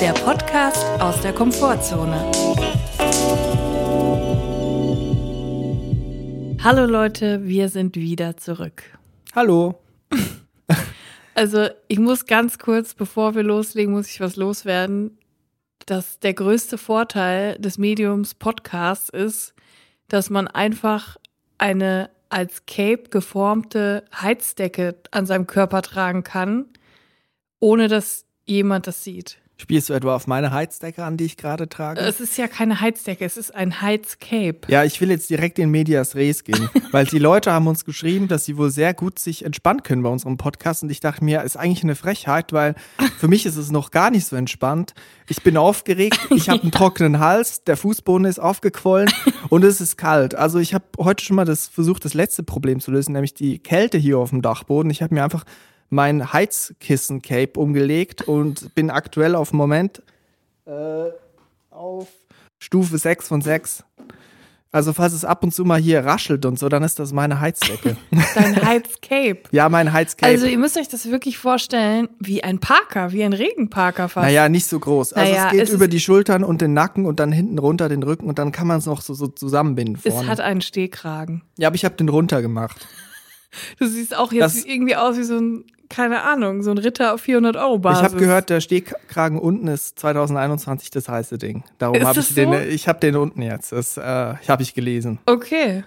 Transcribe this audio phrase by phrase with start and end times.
[0.00, 2.30] der Podcast aus der Komfortzone.
[6.62, 8.82] Hallo Leute, wir sind wieder zurück.
[9.34, 9.78] Hallo.
[11.34, 15.18] Also ich muss ganz kurz, bevor wir loslegen, muss ich was loswerden.
[15.84, 19.52] Dass der größte Vorteil des Mediums Podcasts ist,
[20.08, 21.18] dass man einfach
[21.58, 26.70] eine als Cape geformte Heizdecke an seinem Körper tragen kann,
[27.60, 29.36] ohne dass jemand das sieht.
[29.58, 31.98] Spielst du etwa auf meine Heizdecke an, die ich gerade trage?
[31.98, 34.58] Es ist ja keine Heizdecke, es ist ein Heizcape.
[34.68, 38.28] Ja, ich will jetzt direkt in Medias Res gehen, weil die Leute haben uns geschrieben,
[38.28, 41.42] dass sie wohl sehr gut sich entspannen können bei unserem Podcast und ich dachte mir,
[41.42, 42.74] ist eigentlich eine Frechheit, weil
[43.18, 44.92] für mich ist es noch gar nicht so entspannt.
[45.26, 49.10] Ich bin aufgeregt, ich habe einen trockenen Hals, der Fußboden ist aufgequollen
[49.48, 50.34] und es ist kalt.
[50.34, 53.58] Also ich habe heute schon mal das versucht, das letzte Problem zu lösen, nämlich die
[53.58, 54.90] Kälte hier auf dem Dachboden.
[54.90, 55.44] Ich habe mir einfach
[55.90, 60.02] mein Heizkissen-Cape umgelegt und bin aktuell auf Moment
[60.66, 61.10] äh,
[61.70, 62.08] auf
[62.58, 63.84] Stufe 6 von 6.
[64.72, 67.40] Also falls es ab und zu mal hier raschelt und so, dann ist das meine
[67.40, 67.96] Heizdecke.
[68.34, 69.38] Dein Heizcape.
[69.50, 70.30] ja, mein Heizcape.
[70.30, 74.26] Also ihr müsst euch das wirklich vorstellen wie ein Parker, wie ein Regenparker fast.
[74.26, 75.14] naja, nicht so groß.
[75.14, 77.88] Also Naja, es geht es über die Schultern und den Nacken und dann hinten runter
[77.88, 80.28] den Rücken und dann kann man es noch so, so zusammenbinden es vorne.
[80.28, 81.42] hat einen Stehkragen.
[81.56, 82.86] ja, aber ich habe den runter gemacht.
[83.78, 87.14] Du siehst auch jetzt Das- irgendwie aus wie so ein, keine Ahnung, so ein Ritter
[87.14, 88.00] auf 400 Euro Basis.
[88.00, 91.64] Ich habe gehört, der Stehkragen unten ist 2021 das heiße Ding.
[91.78, 92.58] Darum habe ich den, so?
[92.58, 93.72] ich habe den unten jetzt.
[93.72, 95.18] Das äh, habe ich gelesen.
[95.26, 95.84] Okay.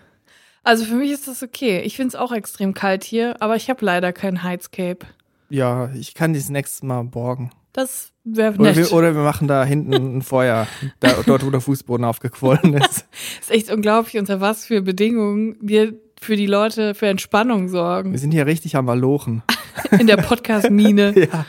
[0.63, 1.81] Also für mich ist das okay.
[1.81, 5.05] Ich finde es auch extrem kalt hier, aber ich habe leider kein Heizcape.
[5.49, 7.51] Ja, ich kann das nächstes Mal borgen.
[7.73, 8.75] Das wäre Oder nett.
[8.75, 10.67] wir, oder wir machen da hinten ein Feuer,
[10.99, 13.05] da, dort wo der Fußboden aufgequollen ist.
[13.39, 18.17] ist echt unglaublich, unter was für Bedingungen wir für die Leute für Entspannung Wir sorgen.
[18.17, 19.43] sind hier richtig am Malochen.
[19.99, 21.13] In der Podcast-Mine.
[21.31, 21.45] Ja.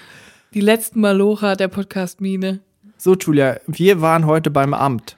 [0.55, 2.61] Die letzten Malocher der Podcast-Mine.
[2.97, 5.17] So, Julia, wir waren heute beim Amt.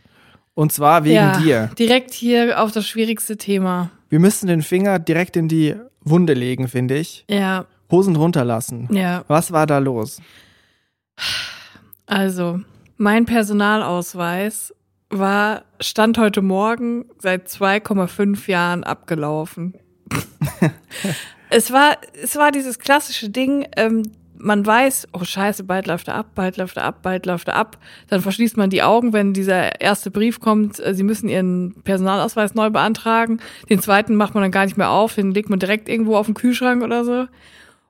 [0.55, 1.71] Und zwar wegen ja, dir.
[1.79, 3.91] direkt hier auf das schwierigste Thema.
[4.11, 7.25] Wir müssen den Finger direkt in die Wunde legen, finde ich.
[7.31, 8.89] Ja, Hosen runterlassen.
[8.93, 9.25] ja.
[9.29, 10.21] Was war da los?
[12.07, 12.61] Also,
[12.99, 14.75] mein Personalausweis
[15.12, 19.75] war, stand heute Morgen seit 2,5 Jahren abgelaufen.
[21.50, 24.03] es war, es war dieses klassische Ding, ähm,
[24.43, 27.56] man weiß, oh scheiße, bald läuft er ab, bald läuft er ab, bald läuft er
[27.56, 27.78] ab.
[28.09, 32.55] Dann verschließt man die Augen, wenn dieser erste Brief kommt, äh, sie müssen ihren Personalausweis
[32.55, 33.39] neu beantragen.
[33.71, 36.27] Den zweiten macht man dann gar nicht mehr auf, den legt man direkt irgendwo auf
[36.27, 37.27] den Kühlschrank oder so.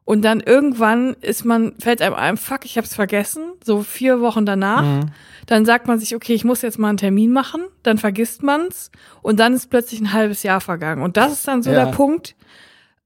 [0.05, 4.45] Und dann irgendwann ist man, fällt einem ein, fuck, ich hab's vergessen, so vier Wochen
[4.45, 5.07] danach.
[5.47, 8.91] Dann sagt man sich, okay, ich muss jetzt mal einen Termin machen, dann vergisst man's
[9.23, 11.03] und dann ist plötzlich ein halbes Jahr vergangen.
[11.03, 11.85] Und das ist dann so Ja.
[11.85, 12.35] der Punkt,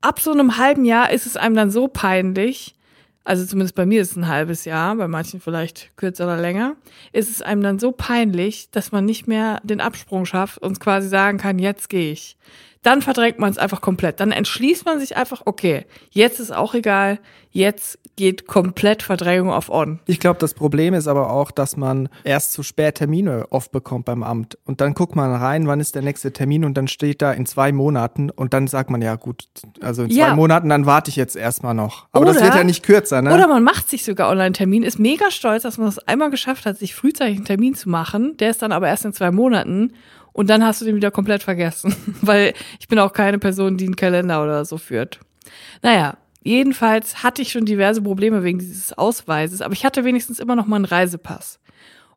[0.01, 2.75] ab so einem halben Jahr ist es einem dann so peinlich,
[3.25, 6.77] also zumindest bei mir ist es ein halbes Jahr, bei manchen vielleicht kürzer oder länger,
[7.13, 11.09] ist es einem dann so peinlich, dass man nicht mehr den Absprung schafft und quasi
[11.09, 12.37] sagen kann, jetzt gehe ich.
[12.87, 14.21] Dann verdrängt man es einfach komplett.
[14.21, 17.19] Dann entschließt man sich einfach, okay, jetzt ist auch egal,
[17.51, 19.99] jetzt geht komplett Verdrängung auf on.
[20.07, 24.05] Ich glaube, das Problem ist aber auch, dass man erst zu spät Termine oft bekommt
[24.05, 24.57] beim Amt.
[24.67, 27.45] Und dann guckt man rein, wann ist der nächste Termin und dann steht da in
[27.45, 29.47] zwei Monaten und dann sagt man, ja gut,
[29.81, 30.35] also in zwei Ja.
[30.37, 32.07] Monaten, dann warte ich jetzt erstmal noch.
[32.13, 33.35] Aber das Oder- wird ja nicht kürzer, ne?
[33.35, 36.79] Oder man macht sich sogar Online-Termin, ist mega stolz, dass man es einmal geschafft hat,
[36.79, 38.37] sich frühzeitig einen Termin zu machen.
[38.37, 39.93] Der ist dann aber erst in zwei Monaten
[40.37, 41.97] und dann hast du den wieder komplett vergessen.
[42.21, 45.19] Weil ich bin auch keine Person, die einen Kalender oder so führt.
[45.81, 50.55] Naja, jedenfalls hatte ich schon diverse Probleme wegen dieses Ausweises, aber ich hatte wenigstens immer
[50.55, 51.59] noch mal einen Reisepass.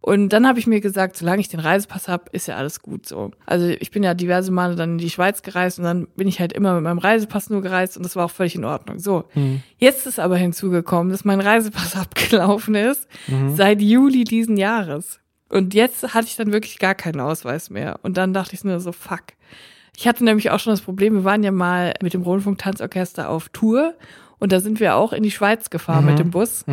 [0.01, 3.05] Und dann habe ich mir gesagt, solange ich den Reisepass habe, ist ja alles gut
[3.05, 3.31] so.
[3.45, 6.41] Also ich bin ja diverse Male dann in die Schweiz gereist und dann bin ich
[6.41, 8.99] halt immer mit meinem Reisepass nur gereist und das war auch völlig in Ordnung.
[8.99, 9.25] So,
[9.77, 13.07] jetzt ist aber hinzugekommen, dass mein Reisepass abgelaufen ist
[13.55, 15.21] seit Juli diesen Jahres.
[15.49, 17.99] Und jetzt hatte ich dann wirklich gar keinen Ausweis mehr.
[18.03, 19.23] Und dann dachte ich nur so, fuck.
[19.97, 23.49] Ich hatte nämlich auch schon das Problem, wir waren ja mal mit dem Rundfunk-Tanzorchester auf
[23.49, 23.95] Tour
[24.37, 26.63] und da sind wir auch in die Schweiz gefahren mit dem Bus.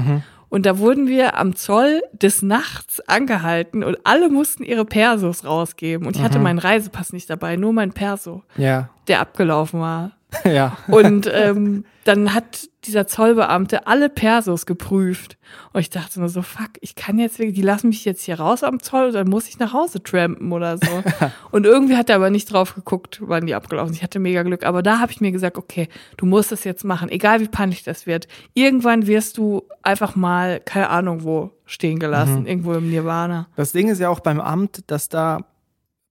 [0.48, 6.06] Und da wurden wir am Zoll des Nachts angehalten und alle mussten ihre Persos rausgeben.
[6.06, 10.12] Und ich hatte meinen Reisepass nicht dabei, nur mein Perso, ja, der abgelaufen war.
[10.44, 10.76] ja.
[10.88, 15.38] Und ähm, dann hat dieser Zollbeamte alle Persos geprüft.
[15.72, 18.38] Und ich dachte nur so, fuck, ich kann jetzt wirklich, die lassen mich jetzt hier
[18.38, 21.02] raus am Zoll, dann muss ich nach Hause trampen oder so.
[21.50, 23.96] und irgendwie hat er aber nicht drauf geguckt, wann die abgelaufen sind.
[23.96, 24.64] Ich hatte mega Glück.
[24.64, 27.82] Aber da habe ich mir gesagt, okay, du musst das jetzt machen, egal wie peinlich
[27.82, 28.28] das wird.
[28.54, 33.48] Irgendwann wirst du einfach mal, keine Ahnung wo, stehen gelassen, irgendwo im Nirvana.
[33.56, 35.44] Das Ding ist ja auch beim Amt, dass da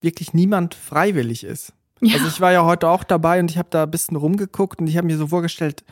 [0.01, 1.73] wirklich niemand freiwillig ist.
[2.05, 2.15] Ja.
[2.15, 4.87] Also ich war ja heute auch dabei und ich habe da ein bisschen rumgeguckt und
[4.87, 5.83] ich habe mir so vorgestellt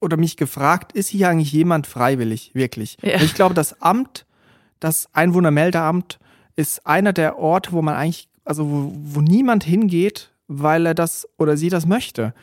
[0.00, 2.98] oder mich gefragt, ist hier eigentlich jemand freiwillig, wirklich?
[3.02, 3.20] Ja.
[3.20, 4.26] Ich glaube, das Amt,
[4.80, 6.18] das Einwohnermeldeamt
[6.56, 11.26] ist einer der Orte, wo man eigentlich, also wo, wo niemand hingeht, weil er das
[11.38, 12.34] oder sie das möchte.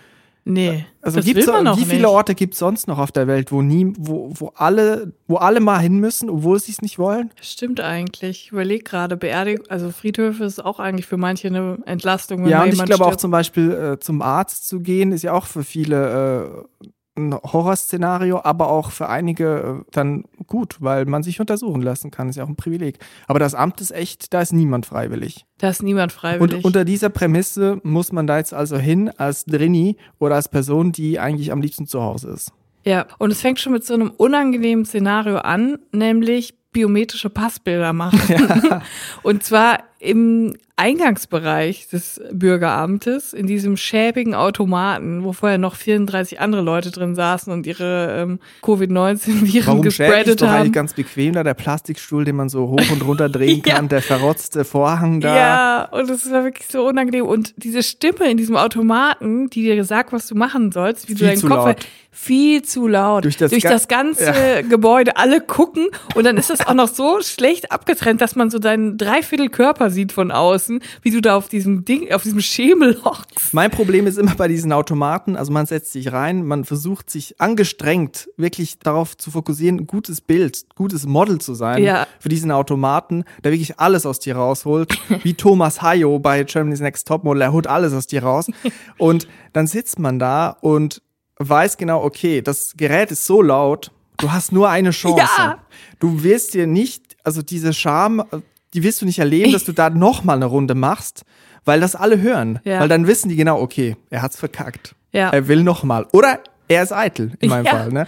[0.44, 0.86] Nee.
[1.02, 2.06] Also das gibt's, will man wie auch viele nicht.
[2.06, 5.60] Orte gibt es sonst noch auf der Welt, wo nie, wo, wo alle, wo alle
[5.60, 7.32] mal hin müssen, obwohl sie es nicht wollen?
[7.42, 8.46] Stimmt eigentlich.
[8.46, 12.64] Ich überlege gerade, Beerdigung, also Friedhöfe ist auch eigentlich für manche eine Entlastung, wenn ja,
[12.64, 15.64] und ich glaube auch zum Beispiel äh, zum Arzt zu gehen, ist ja auch für
[15.64, 21.81] viele äh, ein Horrorszenario, aber auch für einige äh, dann gut, weil man sich untersuchen
[21.81, 23.00] lassen kann, ist ja auch ein Privileg.
[23.28, 25.46] Aber das Amt ist echt, da ist niemand freiwillig.
[25.58, 26.63] Da ist niemand Und freiwillig.
[26.66, 31.19] unter dieser Prämisse muss man da jetzt also hin als Drini oder als Person, die
[31.19, 32.52] eigentlich am liebsten zu Hause ist.
[32.86, 38.81] ja, und es fängt schon mit so einem unangenehmen Szenario an, nämlich biometrische Passbilder machen.
[39.24, 46.62] und zwar im Eingangsbereich des Bürgeramtes, in diesem schäbigen Automaten, wo vorher noch 34 andere
[46.63, 50.71] Leute drin saßen und ihre ähm, Covid-19-Viren Warum schäbig ist gespreadet doch eigentlich haben.
[50.71, 53.75] ganz bequem da der Plastikstuhl, den man so hoch und runter drehen Ja.
[53.75, 55.36] kann, der verrotzte Vorhang da.
[55.36, 57.25] Ja, und es war wirklich so unangenehm.
[57.25, 61.19] Und diese Stimme in diesem Automaten, die dir sagt, was du machen sollst, wie du
[61.19, 61.77] Viel deinen zu Kopf laut.
[62.12, 63.24] viel zu laut.
[63.25, 64.33] Durch das Ga- das ganze
[64.69, 68.57] Gebäude, alle gucken und dann ist das auch noch so schlecht abgetrennt, dass man so
[68.57, 73.00] deinen Dreiviertel Körper sieht von außen, wie du da auf diesem Ding, auf diesem Schemel
[73.04, 73.54] hockst.
[73.54, 77.40] Mein Problem ist immer bei diesen Automaten, also man setzt sich rein, man versucht sich
[77.40, 82.08] angestrengt wirklich darauf zu fokussieren, ein gutes Bild, gutes Model zu sein Ja.
[82.20, 87.08] für diesen Automaten, der wirklich alles aus dir rausholt, wie Thomas Hayo bei Germany's Next
[87.08, 88.48] Topmodel, er holt alles aus dir raus
[88.98, 91.02] und dann sitzt man da und
[91.38, 95.18] weiß genau, okay, das Gerät ist so laut, du hast nur eine Chance.
[95.38, 95.58] Ja.
[96.00, 98.24] Du wirst dir nicht, also diese Scham,
[98.73, 101.23] die wirst du nicht erleben, dass du da noch mal eine Runde machst,
[101.65, 102.59] weil das alle hören.
[102.63, 102.79] Ja.
[102.79, 104.95] Weil dann wissen die genau, okay, er hat's verkackt.
[105.12, 105.29] Ja.
[105.29, 106.07] Er will noch mal.
[106.12, 107.71] Oder er ist eitel, in meinem Ja.
[107.71, 107.89] Fall.
[107.89, 108.07] Ne?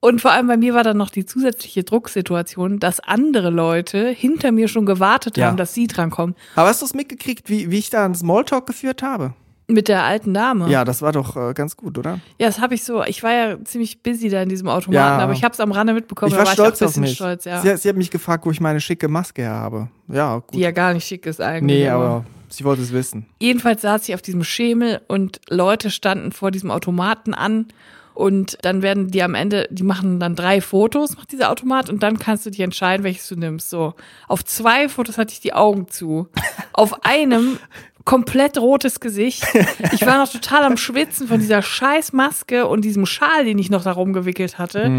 [0.00, 4.52] Und vor allem bei mir war dann noch die zusätzliche Drucksituation, dass andere Leute hinter
[4.52, 6.36] mir schon gewartet haben, dass sie drankommen.
[6.54, 9.34] Aber hast du es mitgekriegt, wie, wie ich da einen Smalltalk geführt habe?
[9.68, 10.68] Mit der alten Dame.
[10.70, 12.20] Ja, das war doch äh, ganz gut, oder?
[12.38, 13.02] Ja, das habe ich so.
[13.04, 15.18] Ich war ja ziemlich busy da in diesem Automaten, Ja.
[15.18, 16.28] aber ich habe es am Rande mitbekommen.
[16.30, 17.14] ich da war war stolz ich auch ein auf bisschen mich.
[17.16, 17.60] stolz, ja.
[17.62, 19.88] sie, sie hat mich gefragt, wo ich meine schicke Maske her habe.
[20.06, 20.54] Ja, gut.
[20.54, 21.78] die ja gar nicht schick ist eigentlich.
[21.80, 23.26] nee, aber sie wollte es wissen.
[23.40, 27.66] Jedenfalls saß ich auf diesem Schemel und Leute standen vor diesem Automaten an
[28.14, 32.04] und dann werden die am Ende, die machen dann drei Fotos, macht dieser Automat und
[32.04, 33.68] dann kannst du dich entscheiden, welches du nimmst.
[33.68, 33.94] So,
[34.28, 36.28] auf zwei Fotos hatte ich die Augen zu.
[36.72, 37.58] Auf einem
[38.06, 39.44] komplett rotes Gesicht.
[39.92, 43.68] Ich war noch total am Schwitzen von dieser scheiß Maske und diesem Schal, den ich
[43.68, 44.90] noch darum gewickelt hatte.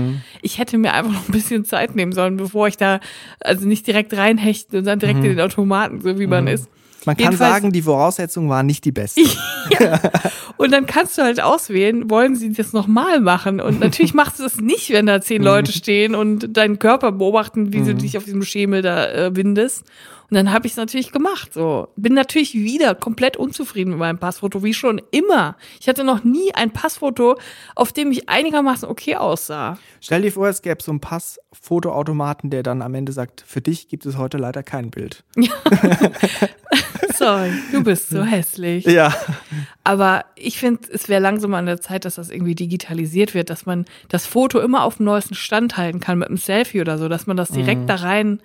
[0.43, 2.99] Ich hätte mir einfach noch ein bisschen Zeit nehmen sollen, bevor ich da
[3.39, 6.67] also nicht direkt reinhechten und dann direkt in den Automaten, so wie man ist.
[7.05, 9.21] Man kann Jedenfalls- sagen, die Voraussetzungen waren nicht die besten.
[10.57, 13.61] Und dann kannst du halt auswählen, wollen sie das nochmal machen?
[13.61, 17.71] Und natürlich machst du das nicht, wenn da zehn Leute stehen und deinen Körper beobachten,
[17.71, 19.83] wie du dich auf diesem Schemel da äh, windest.
[20.29, 21.53] Und dann habe ich es natürlich gemacht.
[21.53, 25.55] So bin natürlich wieder komplett unzufrieden mit meinem Passfoto, wie schon immer.
[25.79, 27.37] Ich hatte noch nie ein Passfoto,
[27.75, 29.77] auf dem ich einigermaßen okay aussah.
[30.01, 33.87] Stell dir vor, es gäbe so einen Passfotoautomaten, der dann am Ende sagt, für dich
[33.87, 35.23] gibt es heute leider kein Bild.
[37.15, 38.85] Sorry, du bist so hässlich.
[38.85, 39.15] Ja.
[39.85, 43.65] Aber ich finde, es wäre langsam an der Zeit, dass das irgendwie digitalisiert wird, dass
[43.65, 47.07] man das Foto immer auf dem neuesten Stand halten kann mit einem Selfie oder so,
[47.07, 48.39] dass man das direkt da rein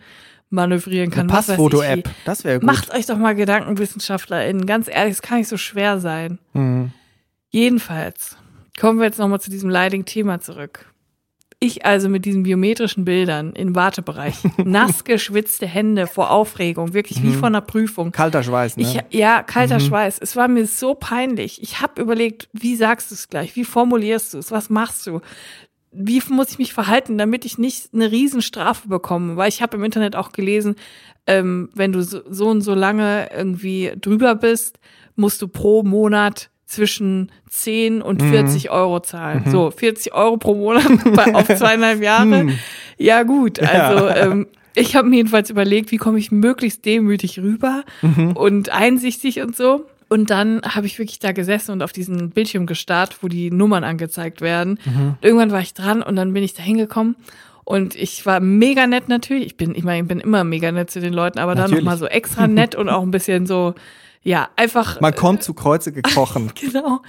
[0.52, 1.26] manövrieren kann.
[1.26, 2.66] Ich Passfoto-App, das wäre gut.
[2.66, 4.66] Macht euch doch mal Gedanken, WissenschaftlerInnen.
[4.66, 6.38] Ganz ehrlich, es kann nicht so schwer sein.
[6.52, 6.92] Mhm.
[7.50, 8.37] Jedenfalls
[8.78, 10.87] kommen wir jetzt nochmal zu diesem leidigen Thema zurück.
[11.64, 17.32] Ich also mit diesen biometrischen Bildern im Wartebereich, nass geschwitzte Hände vor Aufregung, wirklich wie
[17.32, 18.11] vor einer Prüfung.
[18.11, 18.82] Kalter Schweiß, ne?
[18.82, 20.18] Ich, ja, kalter Schweiß.
[20.18, 21.62] Es war mir so peinlich.
[21.62, 23.54] Ich habe überlegt, wie sagst du es gleich?
[23.54, 24.50] Wie formulierst du es?
[24.50, 25.21] Was machst du?
[25.92, 29.37] Wie muss ich mich verhalten, damit ich nicht eine Riesenstrafe bekomme?
[29.37, 30.76] Weil ich habe im Internet auch gelesen,
[31.26, 34.78] ähm, wenn du so, so und so lange irgendwie drüber bist,
[35.16, 39.44] musst du pro Monat zwischen 10 und 40 Euro zahlen.
[39.50, 42.49] So, 40 Euro pro Monat bei, auf zweieinhalb Jahre.
[42.96, 43.61] Ja, gut.
[43.61, 47.84] Also, ähm, ich habe mir jedenfalls überlegt, wie komme ich möglichst demütig rüber
[48.34, 49.84] und einsichtig und so.
[50.12, 53.83] Und dann habe ich wirklich da gesessen und auf diesen Bildschirm gestarrt, wo die Nummern
[53.83, 54.78] angezeigt werden.
[55.23, 57.16] Irgendwann war ich dran und dann bin ich da hingekommen.
[57.64, 59.47] Und ich war mega nett natürlich.
[59.47, 61.85] Ich bin, ich meine, ich bin immer mega nett zu den Leuten, aber dann Natürlich.
[61.85, 63.75] nochmal so extra nett und auch ein bisschen so,
[64.23, 66.52] ja, einfach Man kommt zu Kreuze gekrochen.
[66.61, 67.00] Genau.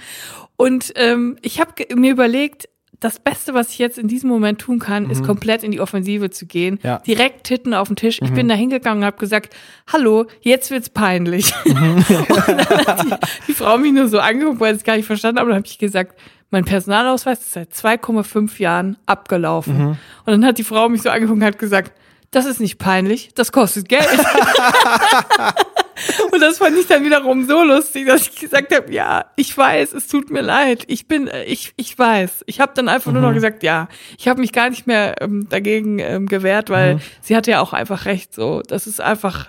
[0.56, 2.70] Und ähm, ich habe mir überlegt,
[3.00, 6.30] das Beste, was ich jetzt in diesem Moment tun kann, ist komplett in die Offensive
[6.30, 6.78] zu gehen.
[6.82, 6.98] Ja.
[7.00, 8.20] Direkt Titten auf den Tisch.
[8.22, 9.54] Ich bin da hingegangen und habe gesagt,
[9.92, 11.52] hallo, jetzt wird's peinlich.
[11.64, 13.14] und dann hat die,
[13.48, 15.46] die Frau mich nur so angeguckt, weil ich es gar nicht verstanden habe.
[15.46, 16.18] Und dann habe ich gesagt,
[16.50, 19.86] mein Personalausweis ist seit 2,5 Jahren abgelaufen.
[19.86, 21.92] Und dann hat die Frau mich so angeguckt und hat gesagt,
[22.30, 24.08] das ist nicht peinlich, das kostet Geld.
[26.32, 29.92] Und das fand ich dann wiederum so lustig, dass ich gesagt habe, ja, ich weiß,
[29.92, 30.84] es tut mir leid.
[30.88, 32.44] Ich bin, äh, ich, ich weiß.
[32.46, 33.14] Ich habe dann einfach mhm.
[33.14, 33.34] nur noch mhm.
[33.34, 33.88] gesagt, ja.
[34.18, 37.00] Ich habe mich gar nicht mehr ähm, dagegen ähm, gewehrt, weil mhm.
[37.20, 38.34] sie hatte ja auch einfach recht.
[38.34, 39.48] So, das ist einfach,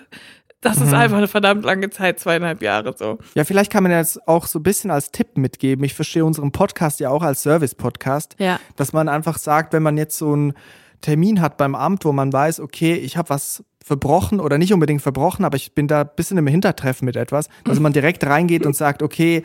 [0.61, 0.95] das ist mhm.
[0.95, 3.19] einfach eine verdammt lange Zeit, zweieinhalb Jahre so.
[3.33, 5.83] Ja, vielleicht kann man jetzt auch so ein bisschen als Tipp mitgeben.
[5.85, 8.59] Ich verstehe unseren Podcast ja auch als Service-Podcast, ja.
[8.75, 10.53] dass man einfach sagt, wenn man jetzt so ein
[11.01, 15.03] Termin hat beim Amt, wo man weiß, okay, ich habe was verbrochen oder nicht unbedingt
[15.03, 18.65] verbrochen, aber ich bin da ein bisschen im Hintertreffen mit etwas, dass man direkt reingeht
[18.65, 19.43] und sagt, okay,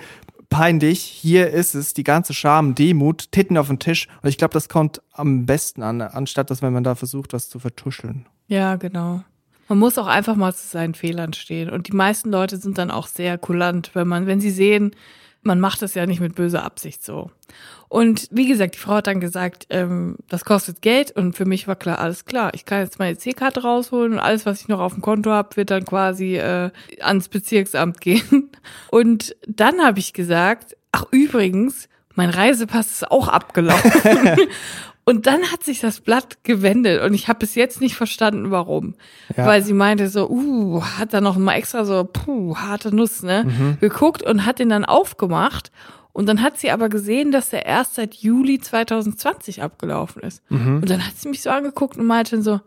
[0.49, 4.09] peinlich, hier ist es, die ganze Scham, Demut, Titten auf den Tisch.
[4.23, 7.51] Und ich glaube, das kommt am besten an, anstatt dass wenn man da versucht, was
[7.51, 8.25] zu vertuscheln.
[8.49, 9.23] Ja, genau.
[9.69, 11.69] Man muss auch einfach mal zu seinen Fehlern stehen.
[11.69, 14.93] Und die meisten Leute sind dann auch sehr kulant, wenn man, wenn sie sehen,
[15.43, 17.31] man macht das ja nicht mit böser Absicht so.
[17.89, 21.67] Und wie gesagt, die Frau hat dann gesagt, ähm, das kostet Geld und für mich
[21.67, 24.79] war klar, alles klar, ich kann jetzt meine C-Karte rausholen und alles, was ich noch
[24.79, 26.71] auf dem Konto habe, wird dann quasi äh,
[27.01, 28.51] ans Bezirksamt gehen.
[28.91, 33.93] Und dann habe ich gesagt, ach übrigens, mein Reisepass ist auch abgelaufen.
[35.11, 38.95] Und dann hat sich das Blatt gewendet und ich habe bis jetzt nicht verstanden, warum.
[39.37, 39.45] Ja.
[39.45, 43.43] Weil sie meinte so, uh, hat da noch mal extra so, puh, harte Nuss, ne,
[43.43, 43.79] mhm.
[43.81, 45.73] geguckt und hat den dann aufgemacht.
[46.13, 50.49] Und dann hat sie aber gesehen, dass der erst seit Juli 2020 abgelaufen ist.
[50.49, 50.77] Mhm.
[50.77, 52.61] Und dann hat sie mich so angeguckt und meinte so,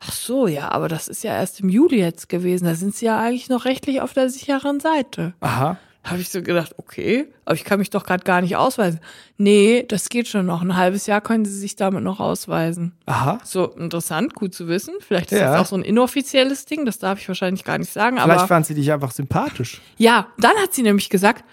[0.00, 2.64] ach so, ja, aber das ist ja erst im Juli jetzt gewesen.
[2.64, 5.34] Da sind sie ja eigentlich noch rechtlich auf der sicheren Seite.
[5.40, 9.00] Aha habe ich so gedacht, okay, aber ich kann mich doch gerade gar nicht ausweisen.
[9.38, 10.60] Nee, das geht schon noch.
[10.60, 12.92] Ein halbes Jahr können sie sich damit noch ausweisen.
[13.06, 13.38] Aha.
[13.42, 14.94] So interessant, gut zu wissen.
[15.00, 15.52] Vielleicht ist ja.
[15.52, 18.18] das auch so ein inoffizielles Ding, das darf ich wahrscheinlich gar nicht sagen.
[18.18, 19.80] Vielleicht aber, fand sie dich einfach sympathisch.
[19.96, 21.44] Ja, dann hat sie nämlich gesagt,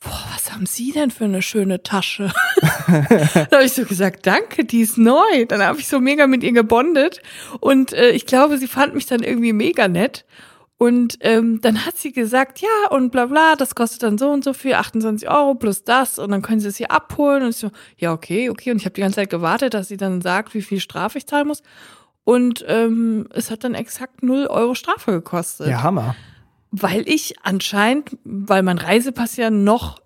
[0.00, 2.32] boah, was haben Sie denn für eine schöne Tasche?
[2.86, 5.46] da habe ich so gesagt, danke, die ist neu.
[5.48, 7.22] Dann habe ich so mega mit ihr gebondet
[7.60, 10.24] und äh, ich glaube, sie fand mich dann irgendwie mega nett.
[10.78, 14.44] Und ähm, dann hat sie gesagt, ja, und bla bla, das kostet dann so und
[14.44, 17.44] so viel, 28 Euro plus das, und dann können sie es hier abholen.
[17.44, 18.70] Und ich so, ja, okay, okay.
[18.72, 21.26] Und ich habe die ganze Zeit gewartet, dass sie dann sagt, wie viel Strafe ich
[21.26, 21.62] zahlen muss.
[22.24, 25.68] Und ähm, es hat dann exakt 0 Euro Strafe gekostet.
[25.68, 26.14] Ja, Hammer.
[26.72, 30.00] Weil ich anscheinend, weil mein Reisepass ja noch,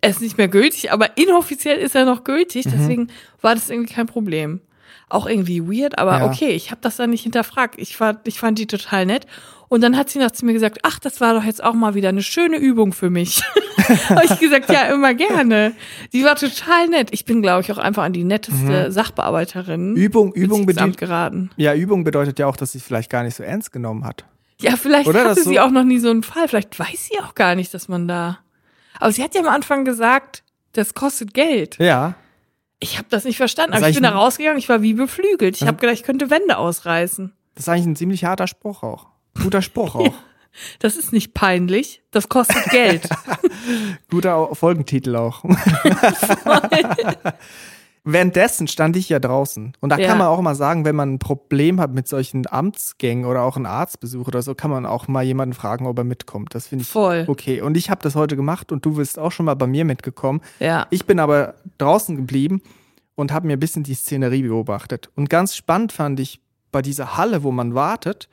[0.00, 2.70] er ist nicht mehr gültig, aber inoffiziell ist er noch gültig, mhm.
[2.70, 3.08] deswegen
[3.42, 4.60] war das irgendwie kein Problem.
[5.08, 6.26] Auch irgendwie weird, aber ja.
[6.26, 7.74] okay, ich habe das dann nicht hinterfragt.
[7.78, 9.26] Ich fand, ich fand die total nett.
[9.74, 11.96] Und dann hat sie noch zu mir gesagt, ach, das war doch jetzt auch mal
[11.96, 13.42] wieder eine schöne Übung für mich.
[14.08, 15.72] Habe ich gesagt, ja, immer gerne.
[16.12, 17.08] Die war total nett.
[17.10, 18.92] Ich bin, glaube ich, auch einfach an die netteste mhm.
[18.92, 19.96] Sachbearbeiterin.
[19.96, 21.50] Übung, Übung bedeutet geraten.
[21.56, 24.24] Ja, Übung bedeutet ja auch, dass sie vielleicht gar nicht so ernst genommen hat.
[24.60, 25.60] Ja, vielleicht Oder hatte sie so?
[25.60, 26.46] auch noch nie so einen Fall.
[26.46, 28.38] Vielleicht weiß sie auch gar nicht, dass man da.
[29.00, 31.78] Aber sie hat ja am Anfang gesagt, das kostet Geld.
[31.80, 32.14] Ja.
[32.78, 33.74] Ich habe das nicht verstanden.
[33.74, 35.56] Aber ich bin da rausgegangen, ich war wie beflügelt.
[35.56, 35.66] Ich ja.
[35.66, 37.32] habe gedacht, ich könnte Wände ausreißen.
[37.56, 39.13] Das ist eigentlich ein ziemlich harter Spruch auch.
[39.40, 40.14] Guter Spruch auch.
[40.78, 43.08] Das ist nicht peinlich, das kostet Geld.
[44.08, 45.42] Guter Folgentitel auch.
[48.04, 49.72] Währenddessen stand ich ja draußen.
[49.80, 50.06] Und da ja.
[50.06, 53.56] kann man auch mal sagen, wenn man ein Problem hat mit solchen Amtsgängen oder auch
[53.56, 56.54] einen Arztbesuch oder so, kann man auch mal jemanden fragen, ob er mitkommt.
[56.54, 57.24] Das finde ich Voll.
[57.26, 57.62] okay.
[57.62, 60.42] Und ich habe das heute gemacht und du bist auch schon mal bei mir mitgekommen.
[60.60, 60.86] Ja.
[60.90, 62.60] Ich bin aber draußen geblieben
[63.14, 65.08] und habe mir ein bisschen die Szenerie beobachtet.
[65.16, 68.28] Und ganz spannend fand ich bei dieser Halle, wo man wartet,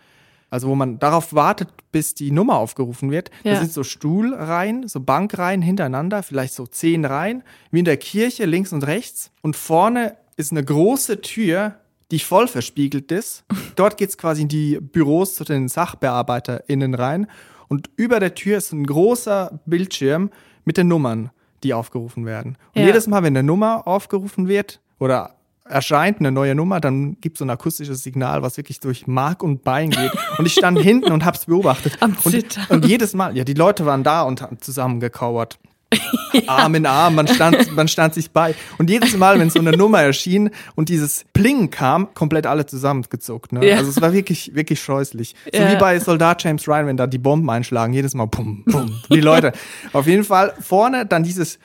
[0.51, 3.31] also wo man darauf wartet, bis die Nummer aufgerufen wird.
[3.43, 3.53] Ja.
[3.53, 7.41] Da sind so Stuhlreihen, so Bankreihen hintereinander, vielleicht so zehn Reihen,
[7.71, 9.31] wie in der Kirche links und rechts.
[9.41, 11.75] Und vorne ist eine große Tür,
[12.11, 13.45] die voll verspiegelt ist.
[13.75, 17.27] Dort geht's quasi in die Büros zu den SachbearbeiterInnen rein.
[17.69, 20.29] Und über der Tür ist ein großer Bildschirm
[20.65, 21.31] mit den Nummern,
[21.63, 22.57] die aufgerufen werden.
[22.75, 22.87] Und ja.
[22.87, 25.35] jedes Mal, wenn eine Nummer aufgerufen wird oder
[25.71, 29.43] erscheint eine neue Nummer, dann gibt es so ein akustisches Signal, was wirklich durch Mark
[29.43, 30.11] und Bein geht.
[30.37, 31.97] Und ich stand hinten und hab's beobachtet.
[32.01, 35.57] Am und, und jedes Mal, ja, die Leute waren da und haben zusammengekauert.
[36.33, 36.41] ja.
[36.47, 38.55] Arm in Arm, man stand, man stand sich bei.
[38.77, 43.51] Und jedes Mal, wenn so eine Nummer erschien und dieses Pling kam, komplett alle zusammengezuckt.
[43.51, 43.67] Ne?
[43.67, 43.77] Ja.
[43.77, 45.35] Also es war wirklich, wirklich scheußlich.
[45.53, 45.71] So ja.
[45.71, 49.01] wie bei Soldat James Ryan, wenn da die Bomben einschlagen, jedes Mal pum, pum.
[49.09, 49.51] Die Leute.
[49.93, 51.59] Auf jeden Fall vorne dann dieses,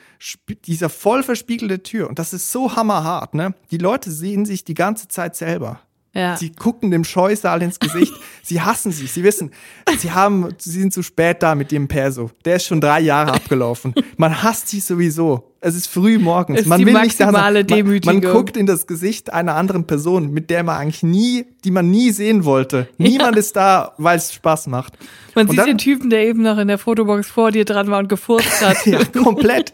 [0.65, 2.09] dieser voll verspiegelte Tür.
[2.09, 3.53] Und das ist so hammerhart, ne?
[3.71, 5.79] Die Leute sehen sich die ganze Zeit selber.
[6.13, 6.35] Ja.
[6.35, 8.13] Sie gucken dem Scheusal ins Gesicht.
[8.43, 9.11] sie hassen sich.
[9.11, 9.51] Sie wissen,
[9.99, 12.31] sie haben, sie sind zu spät da mit dem Perso.
[12.43, 13.93] Der ist schon drei Jahre abgelaufen.
[14.17, 15.53] Man hasst sich sowieso.
[15.59, 16.61] Es ist früh morgens.
[16.61, 17.65] Ist man will nicht da sein.
[17.65, 21.71] Man, man, guckt in das Gesicht einer anderen Person, mit der man eigentlich nie, die
[21.71, 22.87] man nie sehen wollte.
[22.97, 23.39] Niemand ja.
[23.39, 24.93] ist da, weil es Spaß macht.
[25.35, 27.89] Man und sieht dann, den Typen, der eben noch in der Fotobox vor dir dran
[27.89, 28.85] war und gefurzt hat.
[28.85, 29.73] ja, komplett.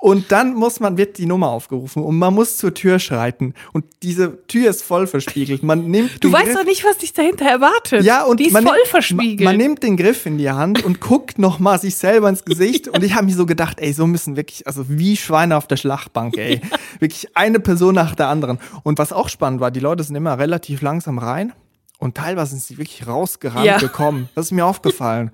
[0.00, 3.52] Und dann muss man, wird die Nummer aufgerufen und man muss zur Tür schreiten.
[3.72, 5.64] Und diese Tür ist voll verspiegelt.
[5.64, 8.04] Man nimmt Du weißt Griff, doch nicht, was dich dahinter erwartet.
[8.04, 9.40] ja, und die ist man, voll nimmt- verspiegelt.
[9.40, 12.44] Man, man nimmt den Griff in die Hand und guckt noch mal sich selber ins
[12.44, 12.86] Gesicht.
[12.86, 15.76] Und ich habe mir so gedacht, ey, so müssen wirklich, also wie Schweine auf der
[15.76, 16.60] Schlachtbank, ey.
[17.00, 18.60] Wirklich eine Person nach der anderen.
[18.84, 21.52] Und was auch spannend war, die Leute sind immer relativ langsam rein.
[21.98, 23.78] Und teilweise sind sie wirklich rausgerannt Ja.
[23.78, 24.28] gekommen.
[24.36, 25.32] Das ist mir aufgefallen.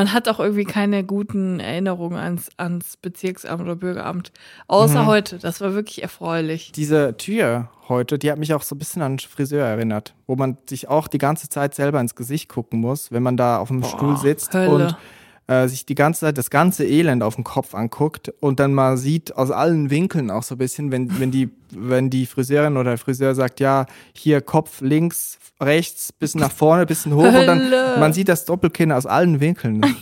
[0.00, 4.32] Man hat auch irgendwie keine guten Erinnerungen ans, ans Bezirksamt oder Bürgeramt.
[4.66, 5.06] Außer Mhm.
[5.06, 5.38] heute.
[5.38, 6.72] Das war wirklich erfreulich.
[6.72, 10.56] Diese Tür heute, die hat mich auch so ein bisschen an Friseur erinnert, wo man
[10.66, 13.84] sich auch die ganze Zeit selber ins Gesicht gucken muss, wenn man da auf dem
[13.84, 14.70] Stuhl sitzt Hölle.
[14.86, 14.96] und
[15.50, 18.96] äh, sich die ganze Zeit das ganze Elend auf dem Kopf anguckt und dann mal
[18.96, 22.90] sieht aus allen Winkeln auch so ein bisschen, wenn, wenn die, wenn die Friseurin oder
[22.90, 27.46] der Friseur sagt, ja, hier Kopf links, rechts, bisschen nach vorne, bisschen hoch und Hölle.
[27.46, 29.84] dann man sieht das Doppelkinn aus allen Winkeln.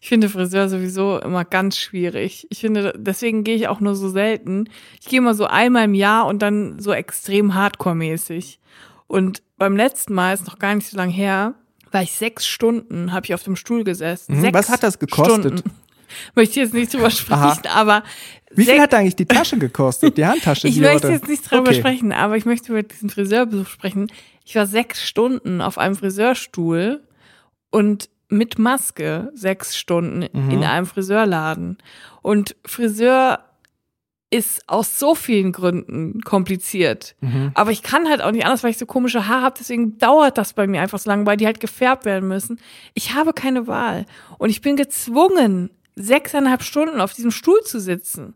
[0.00, 2.46] Ich finde Friseur sowieso immer ganz schwierig.
[2.48, 4.68] Ich finde, deswegen gehe ich auch nur so selten.
[5.00, 8.58] Ich gehe mal so einmal im Jahr und dann so extrem hardcore-mäßig.
[9.06, 11.56] Und beim letzten Mal, ist noch gar nicht so lange her,
[11.96, 14.38] war ich sechs Stunden, habe ich auf dem Stuhl gesessen.
[14.38, 15.60] Sechs was hat das gekostet?
[15.60, 15.62] Stunden.
[16.34, 18.02] Möchte ich jetzt nicht drüber sprechen, aber
[18.50, 20.68] Wie viel hat eigentlich die Tasche gekostet, die Handtasche?
[20.68, 21.78] ich die möchte jetzt nicht darüber Okay.
[21.80, 24.08] sprechen, aber ich möchte über diesen Friseurbesuch sprechen.
[24.44, 27.02] Ich war sechs Stunden auf einem Friseurstuhl
[27.70, 30.50] und mit Maske sechs Stunden Mhm.
[30.50, 31.78] in einem Friseurladen.
[32.20, 33.38] Und Friseur
[34.36, 37.16] ist aus so vielen Gründen kompliziert.
[37.20, 37.52] Mhm.
[37.54, 39.56] Aber ich kann halt auch nicht anders, weil ich so komische Haare habe.
[39.58, 42.60] Deswegen dauert das bei mir einfach so lange, weil die halt gefärbt werden müssen.
[42.94, 44.06] Ich habe keine Wahl.
[44.38, 48.34] Und ich bin gezwungen, sechseinhalb Stunden auf diesem Stuhl zu sitzen.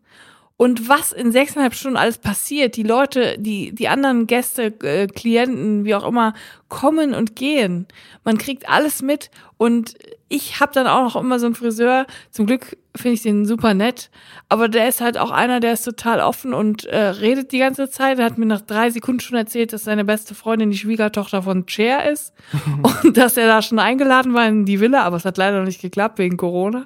[0.60, 5.86] Und was in sechseinhalb Stunden alles passiert, die Leute, die, die anderen Gäste, äh, Klienten,
[5.86, 6.34] wie auch immer,
[6.68, 7.86] kommen und gehen.
[8.24, 9.94] Man kriegt alles mit und
[10.28, 12.04] ich habe dann auch noch immer so einen Friseur.
[12.30, 14.10] Zum Glück finde ich den super nett,
[14.50, 17.88] aber der ist halt auch einer, der ist total offen und äh, redet die ganze
[17.88, 18.18] Zeit.
[18.18, 21.66] Er hat mir nach drei Sekunden schon erzählt, dass seine beste Freundin die Schwiegertochter von
[21.68, 22.34] Cher ist
[23.02, 25.64] und dass er da schon eingeladen war in die Villa, aber es hat leider noch
[25.64, 26.84] nicht geklappt wegen Corona.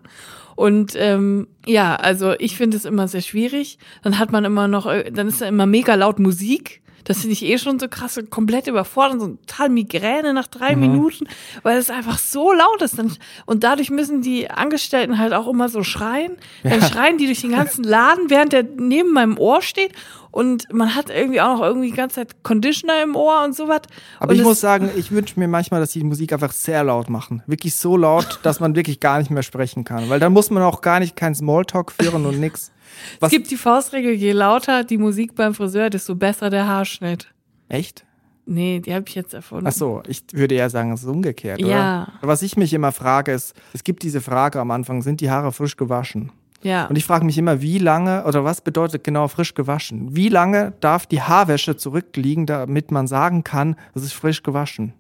[0.57, 3.79] Und ähm, ja, also ich finde es immer sehr schwierig.
[4.03, 6.83] Dann hat man immer noch, äh, dann ist da immer mega laut Musik.
[7.05, 11.27] Das finde ich eh schon so krass, komplett überfordert, so total Migräne nach drei Minuten,
[11.63, 12.99] weil es einfach so laut ist.
[13.47, 16.37] Und dadurch müssen die Angestellten halt auch immer so schreien.
[16.63, 19.93] Dann schreien die durch den ganzen Laden, während der neben meinem Ohr steht.
[20.31, 23.83] Und man hat irgendwie auch noch irgendwie die ganze Zeit Conditioner im Ohr und sowas.
[24.19, 27.09] Aber und ich muss sagen, ich wünsche mir manchmal, dass die Musik einfach sehr laut
[27.09, 27.45] machen.
[27.47, 30.09] Wirklich so laut, dass man wirklich gar nicht mehr sprechen kann.
[30.09, 32.73] Weil dann muss man auch gar nicht keinen Smalltalk führen und nix.
[33.21, 37.33] Was, es gibt die Faustregel, je lauter die Musik beim Friseur, desto besser der Haarschnitt.
[37.69, 38.05] echt?
[38.47, 39.67] Nee, die habe ich jetzt erfunden.
[39.67, 41.67] Ach so, ich würde eher sagen, es ist umgekehrt, Ja.
[41.67, 42.13] oder?
[42.21, 45.51] Was ich mich immer frage, ist, es gibt diese Frage am Anfang, sind die Haare
[45.51, 46.31] frisch gewaschen?
[46.63, 46.85] Ja.
[46.87, 50.15] Und ich frage mich immer, wie lange oder was bedeutet genau frisch gewaschen?
[50.15, 54.93] Wie lange darf die Haarwäsche zurückliegen, damit man sagen kann, es ist frisch gewaschen?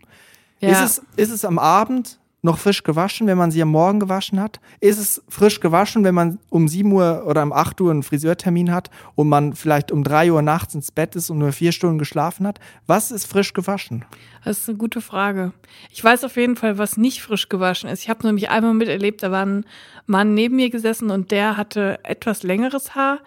[0.60, 0.70] ja.
[0.82, 4.38] Ist, es, ist es am Abend noch frisch gewaschen, wenn man sie am Morgen gewaschen
[4.38, 4.60] hat?
[4.80, 8.70] Ist es frisch gewaschen, wenn man um 7 Uhr oder um 8 Uhr einen Friseurtermin
[8.70, 11.98] hat und man vielleicht um 3 Uhr nachts ins Bett ist und nur vier Stunden
[11.98, 12.60] geschlafen hat?
[12.86, 14.04] Was ist frisch gewaschen?
[14.44, 15.52] Das ist eine gute Frage.
[15.90, 18.02] Ich weiß auf jeden Fall, was nicht frisch gewaschen ist.
[18.02, 19.64] Ich habe nämlich einmal miterlebt, da war ein
[20.06, 23.20] Mann neben mir gesessen und der hatte etwas längeres Haar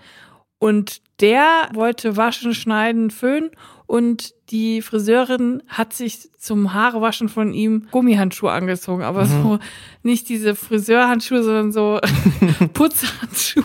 [0.59, 3.49] und der wollte waschen, schneiden, föhnen
[3.87, 9.29] und die Friseurin hat sich zum Haarewaschen von ihm Gummihandschuhe angezogen, aber Mhm.
[9.43, 9.59] so
[10.03, 11.99] nicht diese Friseurhandschuhe, sondern so
[12.73, 13.63] Putzhandschuhe,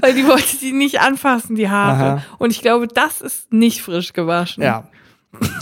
[0.00, 2.04] weil die wollte sie nicht anfassen, die Haare.
[2.04, 2.22] Aha.
[2.38, 4.62] Und ich glaube, das ist nicht frisch gewaschen.
[4.62, 4.88] Ja.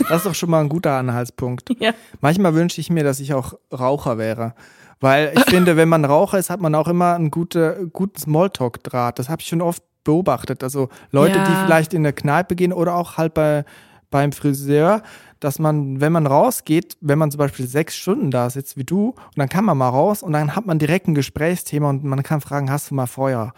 [0.07, 1.69] Das ist doch schon mal ein guter Anhaltspunkt.
[1.79, 1.93] Ja.
[2.21, 4.53] Manchmal wünsche ich mir, dass ich auch Raucher wäre.
[4.99, 9.17] Weil ich finde, wenn man Raucher ist, hat man auch immer einen gute, guten Smalltalk-Draht.
[9.17, 10.63] Das habe ich schon oft beobachtet.
[10.63, 11.43] Also Leute, Ja.
[11.45, 13.65] die vielleicht in der Kneipe gehen oder auch halt bei,
[14.11, 15.01] beim Friseur,
[15.39, 19.09] dass man, wenn man rausgeht, wenn man zum Beispiel sechs Stunden da sitzt wie du,
[19.09, 22.23] und dann kann man mal raus und dann hat man direkt ein Gesprächsthema und man
[22.23, 23.53] kann fragen, hast du mal Feuer?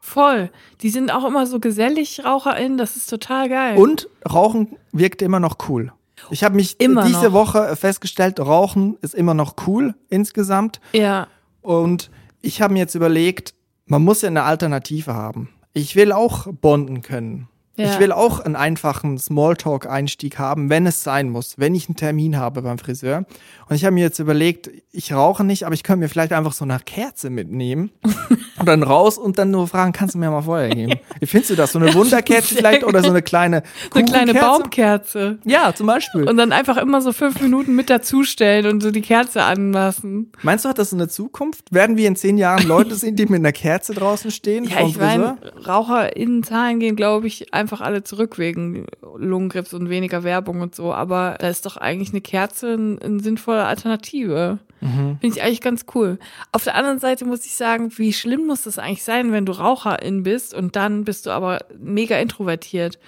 [0.00, 0.50] Voll.
[0.82, 3.76] Die sind auch immer so gesellig RaucherInnen, das ist total geil.
[3.76, 5.92] Und Rauchen wirkt immer noch cool.
[6.30, 7.32] Ich habe mich Immer diese noch.
[7.32, 10.80] Woche festgestellt, Rauchen ist immer noch cool insgesamt.
[10.92, 11.26] ja,
[11.60, 13.54] Und ich habe mir jetzt überlegt,
[13.86, 15.48] man muss ja eine Alternative haben.
[15.76, 17.48] Ich will auch bonden können.
[17.76, 17.92] Ja.
[17.92, 22.38] Ich will auch einen einfachen Smalltalk-Einstieg haben, wenn es sein muss, wenn ich einen Termin
[22.38, 23.26] habe beim Friseur.
[23.68, 26.54] Und ich habe mir jetzt überlegt, ich rauche nicht, aber ich könnte mir vielleicht einfach
[26.54, 27.90] so eine Kerze mitnehmen,
[28.72, 30.94] Und dann raus und dann nur fragen, kannst du mir mal Feuer geben?
[31.20, 31.72] Wie findest du das?
[31.72, 34.34] So eine Wunderkerze vielleicht oder so eine kleine So eine kleine?
[34.34, 35.38] Baumkerze.
[35.44, 36.28] Ja, zum Beispiel.
[36.28, 40.32] Und dann einfach immer so fünf Minuten mit dazustellen und so die Kerze anlassen.
[40.42, 41.72] Meinst du, hat das eine Zukunft?
[41.72, 44.64] Werden wir in zehn Jahren Leute sehen, die mit einer Kerze draußen stehen?
[44.64, 45.38] Ja, ich meine?
[45.66, 50.92] RaucherInnen-Zahlen gehen, glaube ich, einfach alle zurück wegen Lungenkrebs und weniger Werbung und so.
[50.92, 54.58] Aber da ist doch eigentlich eine Kerze eine ein sinnvolle Alternative.
[54.80, 55.18] Mhm.
[55.20, 56.18] Finde ich eigentlich ganz cool.
[56.52, 59.52] Auf der anderen Seite muss ich sagen, wie schlimm muss das eigentlich sein, wenn du
[59.52, 62.98] Raucherin bist und dann bist du aber mega introvertiert.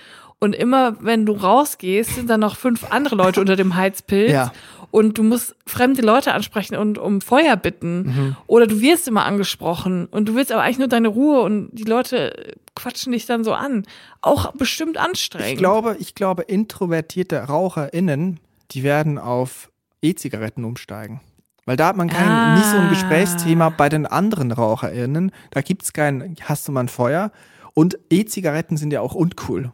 [0.41, 4.33] Und immer, wenn du rausgehst, sind dann noch fünf andere Leute unter dem Heizpilz.
[4.33, 4.53] Ja.
[4.91, 8.03] Und du musst fremde Leute ansprechen und um Feuer bitten.
[8.03, 8.37] Mhm.
[8.47, 11.85] Oder du wirst immer angesprochen und du willst aber eigentlich nur deine Ruhe und die
[11.85, 13.85] Leute quatschen dich dann so an.
[14.23, 15.53] Auch bestimmt anstrengend.
[15.53, 18.39] Ich glaube, ich glaube, introvertierte RaucherInnen,
[18.71, 19.71] die werden auf
[20.03, 21.21] E-Zigaretten umsteigen.
[21.69, 22.55] Weil da hat man kein, Ah.
[22.55, 25.33] nicht so ein Gesprächsthema bei den anderen RaucherInnen.
[25.51, 27.31] Da gibt's kein, hast du mal ein Feuer?
[27.75, 29.71] Und E-Zigaretten sind ja auch uncool.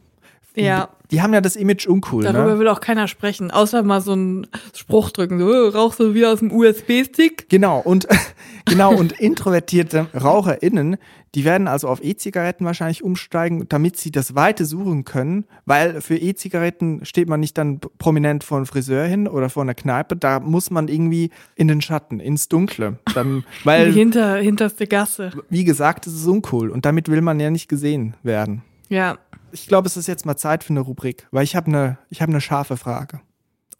[0.56, 0.88] Ja.
[1.12, 2.58] Die haben ja das Image uncool, Darüber ne?
[2.58, 6.32] will auch keiner sprechen, außer mal so einen Spruch drücken, so, "Äh, rauchst du wieder
[6.32, 7.48] aus dem USB-Stick?
[7.48, 8.08] Genau, und
[8.64, 10.96] genau, und introvertierte RaucherInnen,
[11.34, 16.16] die werden also auf E-Zigaretten wahrscheinlich umsteigen, damit sie das Weite suchen können, weil für
[16.16, 20.40] E-Zigaretten steht man nicht dann prominent vor einem Friseur hin oder vor einer Kneipe, da
[20.40, 22.98] muss man irgendwie in den Schatten, ins Dunkle.
[23.14, 25.32] Dann, Die weil, hinter, hinterste Gasse.
[25.50, 28.62] wie gesagt, es ist uncool und damit will man ja nicht gesehen werden.
[28.88, 29.18] Ja.
[29.50, 32.22] Ich glaube, es ist jetzt mal Zeit für eine Rubrik, weil ich habe eine, ich
[32.22, 33.20] habe eine scharfe Frage.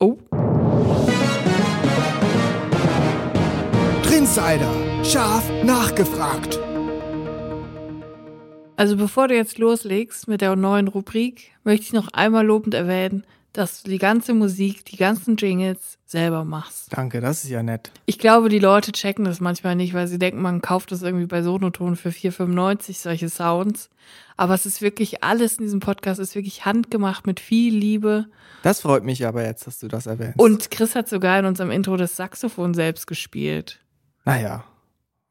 [0.01, 0.19] Oh.
[4.03, 4.71] Trinsider,
[5.05, 6.59] scharf nachgefragt.
[8.77, 13.25] Also bevor du jetzt loslegst mit der neuen Rubrik, möchte ich noch einmal lobend erwähnen,
[13.53, 16.89] dass du die ganze Musik, die ganzen Jingles selber machst.
[16.91, 17.93] Danke, das ist ja nett.
[18.05, 21.27] Ich glaube, die Leute checken das manchmal nicht, weil sie denken, man kauft das irgendwie
[21.27, 23.91] bei Sonoton für 4,95, solche Sounds.
[24.37, 28.27] Aber es ist wirklich, alles in diesem Podcast ist wirklich handgemacht mit viel Liebe.
[28.65, 30.41] Das freut mich aber jetzt, dass du das erwähnst.
[30.41, 33.79] Und Chris hat sogar in unserem Intro das Saxophon selbst gespielt.
[34.25, 34.65] Naja,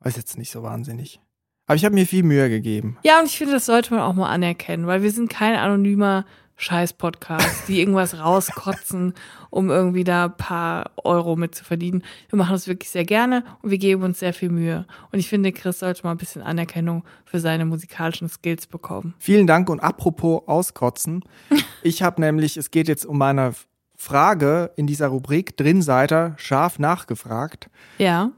[0.05, 1.19] ist jetzt nicht so wahnsinnig.
[1.65, 2.97] Aber ich habe mir viel Mühe gegeben.
[3.03, 6.25] Ja, und ich finde, das sollte man auch mal anerkennen, weil wir sind kein anonymer
[6.57, 9.13] Scheiß-Podcast, die irgendwas rauskotzen,
[9.49, 12.03] um irgendwie da ein paar Euro mit zu verdienen.
[12.29, 14.85] Wir machen das wirklich sehr gerne und wir geben uns sehr viel Mühe.
[15.11, 19.13] Und ich finde, Chris sollte mal ein bisschen Anerkennung für seine musikalischen Skills bekommen.
[19.19, 21.23] Vielen Dank und apropos auskotzen.
[21.85, 23.53] Ich habe nämlich, es geht jetzt um meine
[23.97, 27.69] Frage in dieser Rubrik Drinseiter scharf nachgefragt.
[27.97, 28.31] Ja.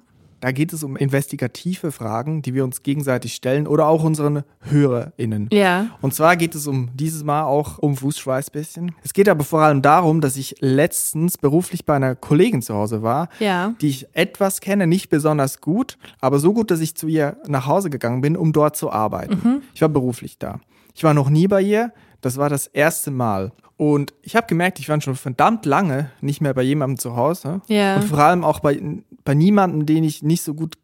[0.46, 5.50] Da geht es um investigative Fragen, die wir uns gegenseitig stellen oder auch unseren HörerInnen.
[5.52, 5.88] Ja.
[6.04, 8.92] Und zwar geht es um dieses Mal auch um Fußschweiß bisschen.
[9.04, 13.02] Es geht aber vor allem darum, dass ich letztens beruflich bei einer Kollegin zu Hause
[13.02, 13.74] war, Ja.
[13.82, 17.66] die ich etwas kenne, nicht besonders gut, aber so gut, dass ich zu ihr nach
[17.66, 19.64] Hause gegangen bin, um dort zu arbeiten.
[19.74, 20.60] Ich war beruflich da.
[20.94, 23.52] Ich war noch nie bei ihr, das war das erste Mal.
[23.78, 27.62] Und ich habe gemerkt, ich war schon verdammt lange nicht mehr bei jemandem zu Hause.
[27.68, 27.96] Ja.
[27.96, 28.80] Und vor allem auch bei,
[29.26, 30.78] bei niemandem, den ich nicht so gut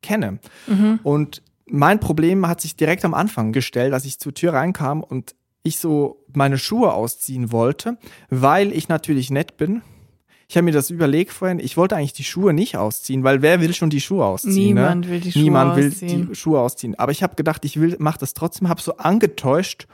[0.00, 0.38] kenne.
[1.02, 5.34] Und mein Problem hat sich direkt am Anfang gestellt, als ich zur Tür reinkam und
[5.62, 7.98] ich so meine Schuhe ausziehen wollte,
[8.30, 9.82] weil ich natürlich nett bin.
[10.48, 13.60] Ich habe mir das überlegt vorhin, ich wollte eigentlich die Schuhe nicht ausziehen, weil wer
[13.60, 14.54] will schon die Schuhe ausziehen?
[14.54, 15.10] Niemand ne?
[15.10, 16.28] will die Schuhe Niemand will ausziehen.
[16.28, 16.94] die Schuhe ausziehen.
[16.98, 19.86] Aber ich habe gedacht, ich will, mach das trotzdem, habe so angetäuscht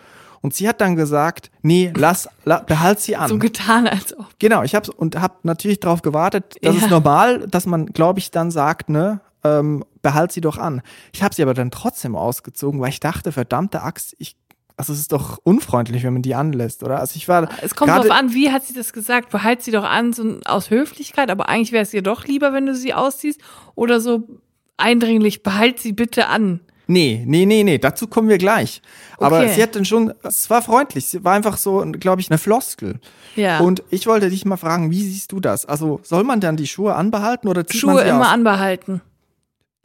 [0.44, 3.30] und sie hat dann gesagt, nee, lass, la, behalt sie an.
[3.30, 4.26] So getan, als ob.
[4.38, 6.56] Genau, ich habe und habe natürlich darauf gewartet.
[6.60, 6.82] Das Ja.
[6.82, 10.82] ist normal, dass man, glaube ich, dann sagt, ne, ähm, behalt sie doch an.
[11.14, 14.36] Ich habe sie aber dann trotzdem ausgezogen, weil ich dachte, verdammte Axt, ich,
[14.76, 17.00] also es ist doch unfreundlich, wenn man die anlässt, oder?
[17.00, 19.30] Also ich war Es kommt drauf an, wie hat sie das gesagt?
[19.30, 22.66] Behalt sie doch an, so aus Höflichkeit, aber eigentlich wäre es ihr doch lieber, wenn
[22.66, 23.40] du sie ausziehst.
[23.76, 24.28] Oder so
[24.76, 26.60] eindringlich, behalt sie bitte an.
[26.86, 28.82] Nee, nee, nee, nee, dazu kommen wir gleich.
[29.18, 29.52] Aber Okay.
[29.54, 33.00] sie hat dann schon, es war freundlich, sie war einfach so, glaube ich, eine Floskel.
[33.36, 33.60] Ja.
[33.60, 35.64] Und ich wollte dich mal fragen, wie siehst du das?
[35.66, 38.32] Also soll man dann die Schuhe anbehalten oder zieht man Schuhe sie immer aus?
[38.34, 39.00] anbehalten.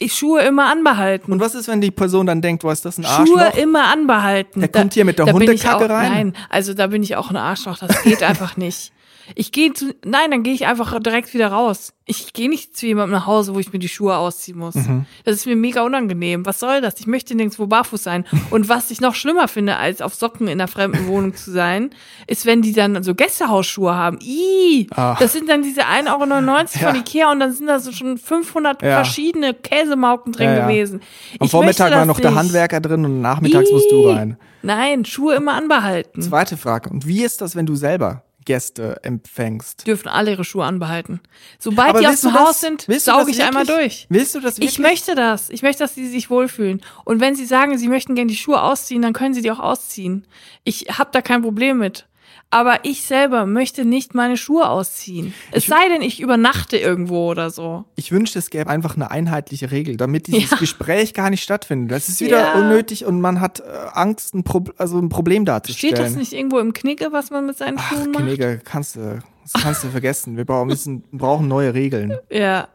[0.01, 1.31] Ich Schuhe immer anbehalten.
[1.31, 3.27] Und was ist, wenn die Person dann denkt, was ist das ein Arschloch?
[3.27, 4.62] Schuhe immer anbehalten.
[4.62, 6.12] Der kommt hier mit der da Hundekacke rein?
[6.12, 7.77] Nein, also da bin ich auch ein Arschloch.
[7.79, 8.93] Das geht einfach nicht.
[9.35, 11.93] Ich gehe zu, nein, dann gehe ich einfach direkt wieder raus.
[12.05, 14.73] Ich gehe nicht zu jemandem nach Hause, wo ich mir die Schuhe ausziehen muss.
[14.73, 15.05] Mhm.
[15.25, 16.43] Das ist mir mega unangenehm.
[16.47, 16.99] Was soll das?
[16.99, 18.25] Ich möchte nirgendwo barfuß sein.
[18.49, 21.91] Und was ich noch schlimmer finde, als auf Socken in einer fremden Wohnung zu sein,
[22.25, 24.17] ist, wenn die dann so Gästehausschuhe haben.
[24.21, 25.15] Ih, Ah.
[25.19, 26.89] das sind dann diese 1,99 Euro Ja.
[26.91, 28.95] von Ikea und dann sind da so schon 500 Ja.
[28.95, 31.01] verschiedene Käsemauken drin Ja, gewesen.
[31.39, 32.39] Am Ich Vormittag war noch der nicht.
[32.39, 34.13] Handwerker drin und nachmittags musst du Ih.
[34.13, 34.37] rein.
[34.63, 36.21] Nein, Schuhe immer anbehalten.
[36.21, 36.89] Zweite Frage.
[36.89, 39.85] Und wie ist das, wenn du selber Gäste empfängst.
[39.85, 41.19] Dürfen alle ihre Schuhe anbehalten.
[41.59, 44.07] Sobald Aber die aus dem das- Haus sind, sauge ich einmal durch.
[44.09, 44.71] Willst du das wirklich?
[44.71, 45.51] Ich möchte das.
[45.51, 46.81] Ich möchte, dass sie sich wohlfühlen.
[47.05, 49.59] Und wenn sie sagen, sie möchten gerne die Schuhe ausziehen, dann können sie die auch
[49.59, 50.25] ausziehen.
[50.63, 52.07] Ich habe da kein Problem mit.
[52.51, 55.35] Aber ich selber möchte nicht meine Schuhe ausziehen.
[55.51, 57.85] Es sei denn, ich übernachte irgendwo oder so.
[57.95, 60.57] Ich wünschte, es gäbe einfach eine einheitliche Regel, damit dieses Ja.
[60.57, 61.91] Gespräch gar nicht stattfindet.
[61.91, 62.59] Das ist wieder Ja.
[62.59, 65.95] unnötig und man hat äh, Angst, ein, Pro also ein Problem darzustellen.
[65.95, 68.23] Steht das nicht irgendwo im Knicke, was man mit seinen Ach, Schuhen macht?
[68.23, 70.35] Knigge, kannst du, das kannst du vergessen.
[70.35, 72.17] Wir brauchen, müssen, brauchen neue Regeln.
[72.31, 72.67] Ja.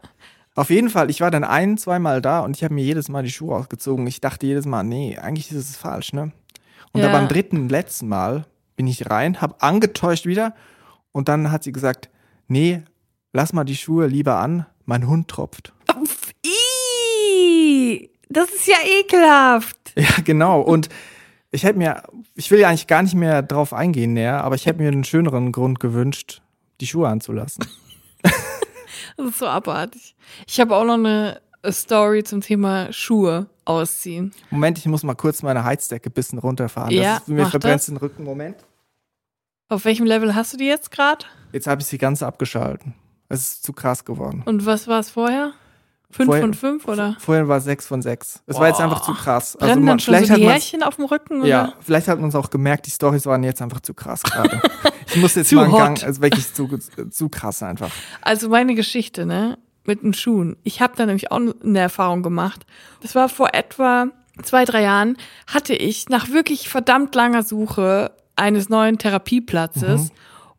[0.55, 3.23] Auf jeden Fall, ich war dann ein, zweimal da und ich habe mir jedes Mal
[3.23, 4.07] die Schuhe ausgezogen.
[4.07, 6.31] Ich dachte jedes Mal, nee, eigentlich ist es falsch, ne?
[6.93, 7.09] Und Ja.
[7.09, 10.53] dann beim dritten, letzten Mal bin ich rein, habe angetäuscht wieder
[11.11, 12.09] und dann hat sie gesagt,
[12.47, 12.83] nee,
[13.33, 15.73] lass mal die Schuhe lieber an, mein Hund tropft.
[15.99, 19.77] Uff, ii, das ist ja ekelhaft.
[19.97, 20.59] Ja, genau.
[20.59, 20.89] Und
[21.51, 22.03] ich hätte mir,
[22.35, 25.05] ich will ja eigentlich gar nicht mehr drauf eingehen näher, aber ich hätte mir einen
[25.05, 26.41] schöneren Grund gewünscht,
[26.81, 27.65] die Schuhe anzulassen.
[29.17, 30.15] Das ist so abartig.
[30.47, 34.31] Ich habe auch noch eine Story zum Thema Schuhe ausziehen.
[34.49, 36.91] Moment, ich muss mal kurz meine Heizdecke ein bisschen runterfahren.
[36.91, 38.23] Ja, das ist, mir verbrennt den Rücken.
[38.23, 38.57] Moment.
[39.67, 41.25] Auf welchem Level hast du die jetzt gerade?
[41.51, 42.93] Jetzt habe ich sie ganz abgeschalten.
[43.29, 44.43] Es ist zu krass geworden.
[44.45, 45.53] Und was war es vorher?
[46.11, 47.17] Fünf Vorher- von fünf oder?
[47.19, 48.43] Vorher war es 6 von 6.
[48.45, 49.55] Es war jetzt einfach zu krass.
[49.57, 51.41] Also man, dann schon vielleicht so hat die Härchen auf dem Rücken?
[51.41, 51.49] Oder?
[51.49, 54.61] ja, vielleicht hat man es auch gemerkt, die Stories waren jetzt einfach zu krass gerade.
[55.07, 55.79] ich muss jetzt mal einen hot.
[55.79, 56.69] Gang, also wirklich zu,
[57.09, 57.89] zu krass einfach.
[58.21, 60.57] Also meine Geschichte, ne, mit den Schuhen.
[60.63, 62.65] Ich habe da nämlich auch eine Erfahrung gemacht.
[63.01, 64.07] Das war vor etwa
[64.43, 65.17] zwei, drei Jahren,
[65.47, 70.11] hatte ich nach wirklich verdammt langer Suche eines neuen Therapieplatzes.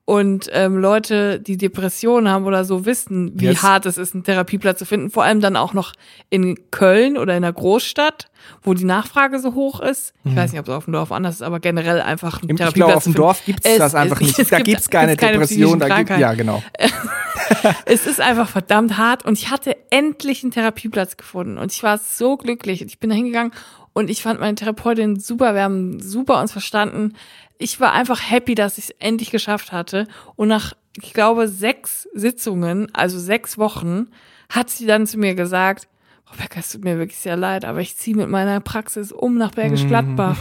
[0.09, 3.63] Und ähm, Leute, die Depressionen haben oder so, wissen, wie Yes.
[3.65, 5.11] hart es ist, einen Therapieplatz zu finden.
[5.11, 5.95] Vor allem dann auch noch
[6.31, 8.29] in Köln oder in einer Großstadt,
[8.63, 10.15] wo die Nachfrage so hoch ist.
[10.23, 12.55] Ich weiß nicht, ob es auf dem Dorf anders ist, aber generell einfach einen Im,
[12.55, 14.39] ich Therapieplatz glaube, auf dem Dorf gibt es das einfach es- nicht.
[14.39, 15.81] es da gibt- gibt's keine gibt's keine Depression.
[15.81, 16.63] Da gibt, ja, genau.
[17.85, 21.99] es ist einfach verdammt hart und ich hatte endlich einen Therapieplatz gefunden und ich war
[21.99, 22.81] so glücklich.
[22.83, 23.53] Ich bin da hingegangen
[23.97, 27.15] und ich fand meine Therapeutin super, wir haben super uns verstanden.
[27.57, 32.07] Ich war einfach happy, dass ich es endlich geschafft hatte und nach, ich glaube, sechs
[32.13, 34.09] Sitzungen, also sechs Wochen,
[34.51, 35.89] hat sie dann zu mir gesagt,
[36.31, 39.53] Rebecca, es tut mir wirklich sehr leid, aber ich ziehe mit meiner Praxis um nach
[39.53, 40.37] Bergisch Gladbach.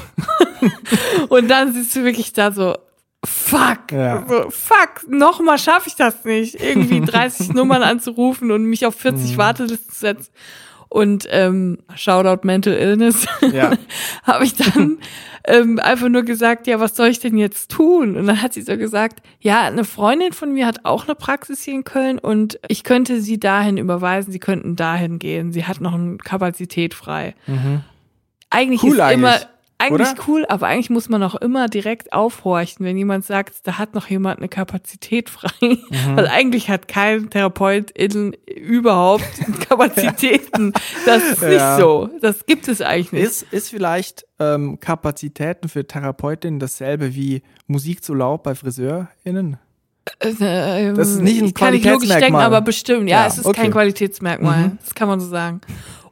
[1.29, 2.75] und dann siehst du wirklich da so,
[3.23, 4.25] fuck, Ja.
[4.27, 9.37] so, fuck, nochmal schaffe ich das nicht, irgendwie 30 Nummern anzurufen und mich auf 40
[9.37, 10.31] Wartelisten zu setzen.
[10.89, 13.71] Und ähm, Shoutout Mental Illness, Ja.
[14.23, 14.97] habe ich dann
[15.47, 18.15] ähm, einfach nur gesagt, ja, was soll ich denn jetzt tun?
[18.15, 21.61] Und dann hat sie so gesagt, ja, eine Freundin von mir hat auch eine Praxis
[21.63, 25.51] hier in Köln und ich könnte sie dahin überweisen, sie könnten dahin gehen.
[25.51, 27.35] Sie hat noch eine Kapazität frei.
[28.49, 28.87] Eigentlich Mhm.
[28.89, 29.39] Cool ist eigentlich, immer
[29.77, 30.23] eigentlich oder?
[30.27, 34.07] cool, aber eigentlich muss man auch immer direkt aufhorchen, wenn jemand sagt, da hat noch
[34.09, 35.49] jemand eine Kapazität frei.
[35.61, 36.15] Mhm.
[36.15, 37.91] Weil eigentlich hat kein Therapeut
[38.47, 39.25] überhaupt
[39.69, 40.73] Kapazitäten.
[41.05, 41.77] Das ist nicht Ja.
[41.77, 42.09] so.
[42.21, 43.23] Das gibt es eigentlich nicht.
[43.23, 49.57] Ist, ist vielleicht ähm, Kapazitäten für Therapeutinnen dasselbe wie Musik zu laut bei FriseurInnen?
[50.19, 52.45] Äh, Das ist nicht ein ich kann nicht logisch denken, Qualitätsmerkmal.
[52.45, 53.09] aber bestimmt.
[53.09, 53.61] Ja, Ja, es ist okay.
[53.63, 54.67] kein Qualitätsmerkmal.
[54.67, 54.77] Mhm.
[54.81, 55.61] Das kann man so sagen.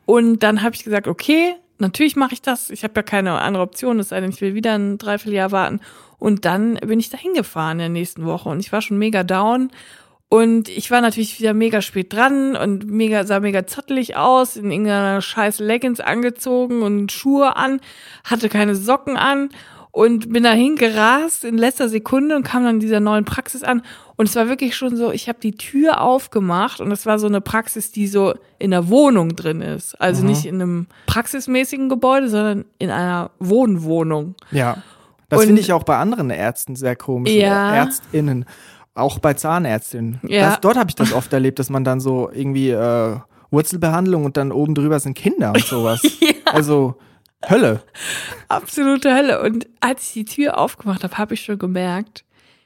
[0.06, 2.72] Und dann habe ich gesagt, okay, natürlich mache ich das.
[2.72, 5.80] Ich habe ja keine andere Option, es sei denn, ich will wieder ein Dreivierteljahr warten.
[6.17, 9.24] Und dann bin ich da hingefahren in der nächsten Woche und ich war schon mega
[9.24, 9.69] down.
[10.30, 14.72] Und ich war natürlich wieder mega spät dran und mega, sah mega zottelig aus, in
[14.72, 17.80] irgendeiner scheiß Leggings angezogen und Schuhe an,
[18.24, 19.50] hatte keine Socken an
[19.93, 23.84] und bin da hingerast in letzter Sekunde und kam dann in dieser neuen Praxis an.
[24.15, 27.27] Und es war wirklich schon so, ich habe die Tür aufgemacht und es war so
[27.27, 29.93] eine Praxis, die so in der Wohnung drin ist.
[30.01, 34.34] Also nicht in einem praxismäßigen Gebäude, sondern in einer Wohnwohnung.
[34.49, 34.77] Ja.
[35.29, 37.32] Das finde ich auch bei anderen Ärzten sehr komisch.
[37.32, 37.69] Ja.
[37.69, 38.45] Oder Ärztinnen.
[38.95, 40.19] Auch bei Zahnärztinnen.
[40.27, 40.49] Ja.
[40.49, 43.17] Das, dort habe ich das oft erlebt, dass man dann so irgendwie äh,
[43.51, 46.01] Wurzelbehandlung und dann oben drüber sind Kinder und sowas.
[46.45, 46.95] Also
[47.49, 47.82] Hölle.
[48.47, 49.41] Absolute Hölle.
[49.41, 52.23] Und als ich die Tür aufgemacht habe, habe ich schon gemerkt,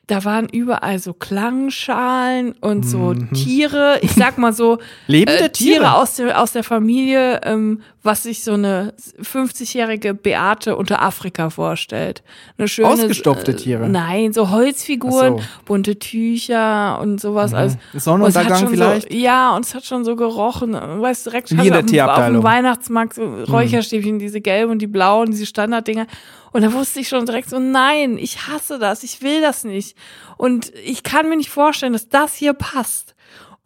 [0.07, 3.99] da waren überall so Klangschalen und so Tiere.
[4.01, 4.81] Ich sag mal so, Mhm.
[5.07, 5.95] Lebende äh, Tiere Tiere?
[5.95, 12.23] aus der, aus der Familie, ähm, was sich so eine 50-jährige Beate unter Afrika vorstellt.
[12.57, 13.87] Eine schöne, Ausgestopfte äh, Tiere?
[13.87, 15.43] Nein, so Holzfiguren, so.
[15.65, 17.51] bunte Tücher und sowas.
[17.93, 19.11] Sonnenuntergang es hat schon vielleicht?
[19.11, 20.73] So, ja, und es hat schon so gerochen.
[20.73, 22.37] Weißt du, direkt Wie in der auf dem- Tierabteilung.
[22.37, 26.07] Auf dem Weihnachtsmarkt so Räucherstäbchen, diese gelben und die blauen, diese Standarddinger.
[26.53, 29.95] Und da wusste ich schon direkt so, nein, ich hasse das, ich will das nicht.
[30.37, 33.15] Und ich kann mir nicht vorstellen, dass das hier passt.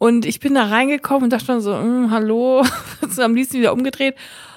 [0.02, 2.64] Und ich bin da reingekommen und dachte schon so, mm, hallo,
[3.08, 4.16] so am liebsten wieder umgedreht.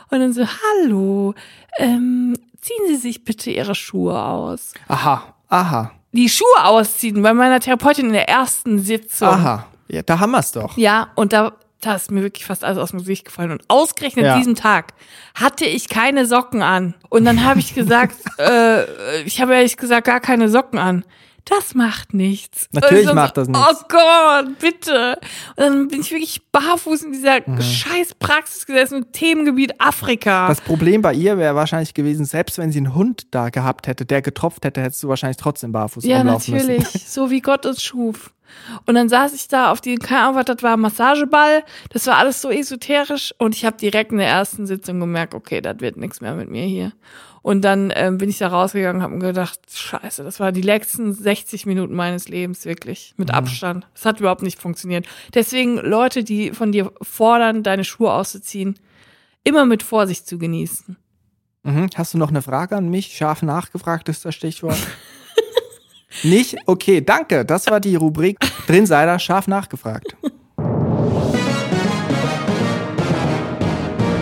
[0.10, 1.36] Und dann so, hallo,
[1.78, 4.74] ähm, ziehen Sie sich bitte Ihre Schuhe aus.
[4.88, 5.92] Aha, aha.
[6.14, 9.28] die Schuhe ausziehen bei meiner Therapeutin in der ersten Sitzung.
[9.28, 10.76] Aha, ja, da haben wir's doch.
[10.78, 13.52] Ja, und da, da ist mir wirklich fast alles aus dem Gesicht gefallen.
[13.52, 14.40] Und ausgerechnet Ja.
[14.40, 14.96] diesem Tag
[15.36, 16.96] hatte ich keine Socken an.
[17.10, 21.06] Und dann habe ich gesagt, äh, ich habe ehrlich gesagt gar keine Socken an.
[21.46, 22.68] Das macht nichts.
[22.72, 23.64] Natürlich macht das nichts.
[23.64, 25.20] Oh Gott, bitte.
[25.56, 27.62] Und dann bin ich wirklich barfuß in dieser Mhm.
[27.62, 30.48] scheiß Praxis gesessen im Themengebiet Afrika.
[30.48, 34.06] Das Problem bei ihr wäre wahrscheinlich gewesen, selbst wenn sie einen Hund da gehabt hätte,
[34.08, 36.80] der getropft hätte, hättest du wahrscheinlich trotzdem barfuß Ja, rumlaufen natürlich.
[36.80, 37.02] müssen.
[37.08, 38.32] So wie Gott es schuf.
[38.86, 41.64] Und dann saß ich da auf die, keine Ahnung, was das war, Massageball.
[41.90, 43.34] Das war alles so esoterisch.
[43.38, 46.50] Und ich habe direkt in der ersten Sitzung gemerkt, okay, das wird nichts mehr mit
[46.50, 46.92] mir hier.
[47.42, 50.62] Und dann ähm, bin ich da rausgegangen und habe mir gedacht, scheiße, das war die
[50.64, 53.14] letzten 60 Minuten meines Lebens, wirklich.
[53.18, 53.36] Mit Mhm.
[53.36, 53.88] Abstand.
[53.94, 55.06] Das hat überhaupt nicht funktioniert.
[55.36, 58.80] Deswegen Leute, die von dir fordern, deine Schuhe auszuziehen,
[59.44, 60.98] immer mit Vorsicht zu genießen.
[61.62, 61.90] Mhm.
[61.96, 63.16] Hast du noch eine Frage an mich?
[63.16, 64.78] Scharf nachgefragt ist das Stichwort.
[66.24, 66.56] Nicht?
[66.66, 67.46] Okay, danke.
[67.46, 70.16] Das war die Rubrik Drin sei da scharf nachgefragt.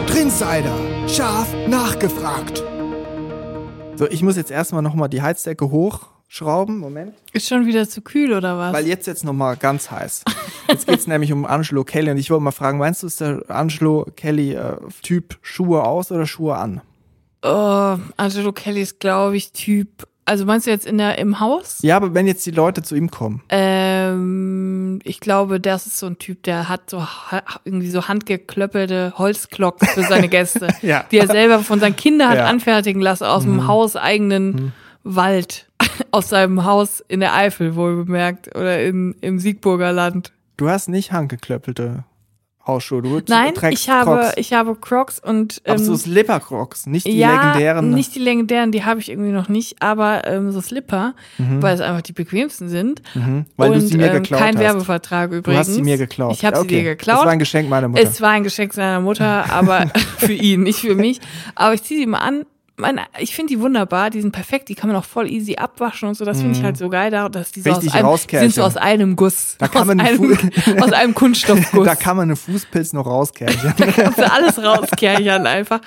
[0.08, 0.76] Drinsider,
[1.08, 2.64] scharf nachgefragt.
[3.96, 6.78] So, ich muss jetzt erstmal nochmal die Heizdecke hochschrauben.
[6.80, 7.14] Moment.
[7.32, 8.74] Ist schon wieder zu kühl oder was?
[8.74, 10.24] Weil jetzt jetzt nochmal ganz heiß.
[10.68, 13.44] Jetzt geht's nämlich um Angelo Kelly und ich wollte mal fragen, meinst du, ist der
[13.50, 16.82] Angelo Kelly äh, Typ Schuhe aus oder Schuhe an?
[17.44, 20.08] Oh, Angelo Kelly ist, glaube ich, Typ.
[20.26, 21.80] Also meinst du jetzt in der im Haus?
[21.82, 23.42] Ja, aber wenn jetzt die Leute zu ihm kommen.
[23.50, 29.14] Ähm, ich glaube, das ist so ein Typ, der hat so ha irgendwie so handgeklöppelte
[29.18, 31.06] Holzglocken für seine Gäste, Ja.
[31.12, 32.46] die er selber von seinen Kindern hat Ja.
[32.46, 35.68] anfertigen lassen aus dem hauseigenen Wald,
[36.12, 40.32] aus seinem Haus in der Eifel wohl bemerkt oder im, im Siegburger Land.
[40.58, 42.06] Du hast nicht handgeklöppelte
[42.66, 43.02] Hausschuhe.
[43.02, 44.34] Du Nein, trägst ich habe Crocs.
[44.38, 47.90] ich habe Crocs und aber ähm, so Slipper Crocs, nicht die ja, legendären.
[47.90, 51.82] nicht die legendären, die habe ich irgendwie noch nicht, aber ähm, so Slipper, weil es
[51.82, 53.02] einfach die bequemsten sind.
[53.16, 54.64] Mhm, weil du und, sie mir ähm, geklaut kein hast.
[54.64, 55.68] Werbvertrag Du übrigens.
[55.68, 56.34] hast sie mir geklaut.
[56.34, 56.68] Ich habe okay.
[56.70, 57.18] sie dir geklaut.
[57.18, 58.02] Das war ein Geschenk meiner Mutter.
[58.04, 61.20] Es war ein Geschenk seiner Mutter, aber für ihn, nicht für mich.
[61.56, 62.46] Aber ich ziehe sie mal an.
[62.76, 66.10] Meine, ich finde die wunderbar, die sind perfekt, die kann man auch voll easy abwaschen
[66.10, 66.26] und so.
[66.26, 68.78] Das finde ich halt so geil, da, dass die so aus einem, sind so aus
[68.78, 69.56] einem Guss.
[69.60, 71.86] Da kann aus, man einem, Fu- aus einem Kunststoffguss.
[71.86, 73.74] da kann man eine Fußpilz noch rauskärchen.
[73.96, 75.82] kannst du alles rauskerchern einfach.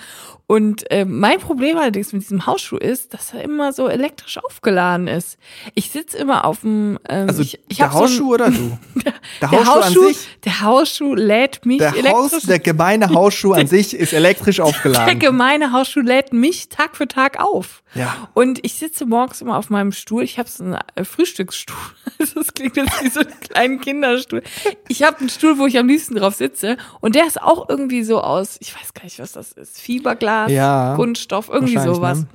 [0.49, 5.09] Und ähm, mein Problem allerdings mit diesem Hausschuh ist, dass er immer so elektrisch aufgeladen
[5.09, 5.39] ist.
[5.75, 7.01] Ich sitze immer auf dem.
[7.09, 8.79] Ähm, Also ich, ich der hab so Hausschuh oder du?
[9.05, 10.29] Der, der Hausschuh, Hausschuh, an sich?
[10.45, 12.33] der Hausschuh lädt mich Der, elektrisch.
[12.35, 15.19] Haus, der gemeine Hausschuh an sich ist elektrisch der aufgeladen.
[15.19, 17.83] gemeine Hausschuh lädt mich Tag für Tag auf.
[17.95, 18.29] Ja.
[18.35, 20.23] Und ich sitze morgens immer auf meinem Stuhl.
[20.23, 21.77] Ich habe so einen äh, Frühstücksstuhl.
[22.35, 24.43] Das klingt jetzt wie so ein kleinen Kinderstuhl.
[24.89, 26.77] Ich habe einen Stuhl, wo ich am liebsten drauf sitze.
[27.01, 29.81] Und der ist auch irgendwie so aus, ich weiß gar nicht, was das ist.
[29.81, 32.19] Fiberglas, Ja, Kunststoff, irgendwie wahrscheinlich, sowas.
[32.21, 32.27] ne?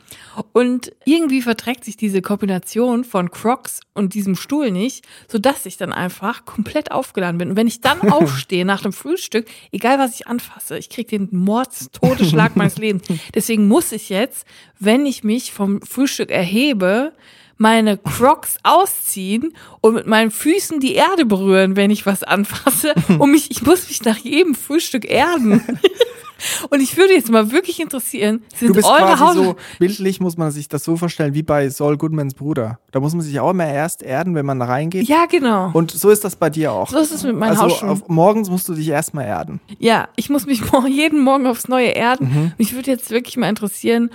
[0.53, 5.91] Und irgendwie verträgt sich diese Kombination von Crocs und diesem Stuhl nicht, sodass ich dann
[5.91, 7.49] einfach komplett aufgeladen bin.
[7.51, 11.27] Und wenn ich dann aufstehe nach dem Frühstück, egal was ich anfasse, ich kriege den
[11.37, 13.03] Mordstodesschlag meines Lebens.
[13.35, 14.30] Deswegen muss ich jetzt,
[14.79, 17.13] wenn ich mich vom Frühstück erhebe,
[17.61, 22.95] meine Crocs ausziehen und mit meinen Füßen die Erde berühren, wenn ich was anfasse.
[23.19, 25.61] Und mich, ich muss mich nach jedem Frühstück erden.
[26.69, 30.19] Und ich würde jetzt mal wirklich interessieren, sind Du bist eure quasi Haus so, bildlich
[30.19, 32.79] muss man sich das so vorstellen, wie bei Saul Goodmans Bruder.
[32.91, 35.07] Da muss man sich auch immer erst erden, wenn man da reingeht.
[35.07, 35.71] Ja, genau.
[35.73, 36.89] Und so ist das bei dir auch.
[36.89, 37.89] So ist es mit meinen also Hausschuhen.
[37.89, 39.59] auf, morgens musst du dich erstmal erden.
[39.79, 42.27] Ja, ich muss mich jeden Morgen aufs Neue erden.
[42.27, 42.51] Mhm.
[42.57, 44.09] Mich würde jetzt wirklich mal interessieren,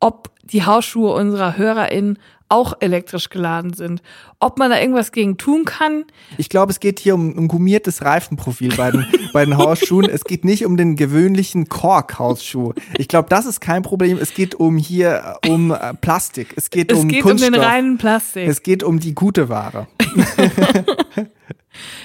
[0.00, 4.02] ob die Hausschuhe unserer HörerInnen auch elektrisch geladen sind.
[4.38, 6.04] Ob man da irgendwas gegen tun kann.
[6.38, 10.08] Ich glaube, es geht hier um ein gummiertes Reifenprofil bei den, bei den Hausschuhen.
[10.08, 12.72] Es geht nicht um den gewöhnlichen Kork-Hausschuh.
[12.98, 14.18] Ich glaube, das ist kein Problem.
[14.18, 16.54] Es geht um hier äh, um äh, Plastik.
[16.56, 17.52] Es geht Es um geht um Kunststoff.
[17.52, 18.48] den reinen Plastik.
[18.48, 19.86] es geht um die gute Ware.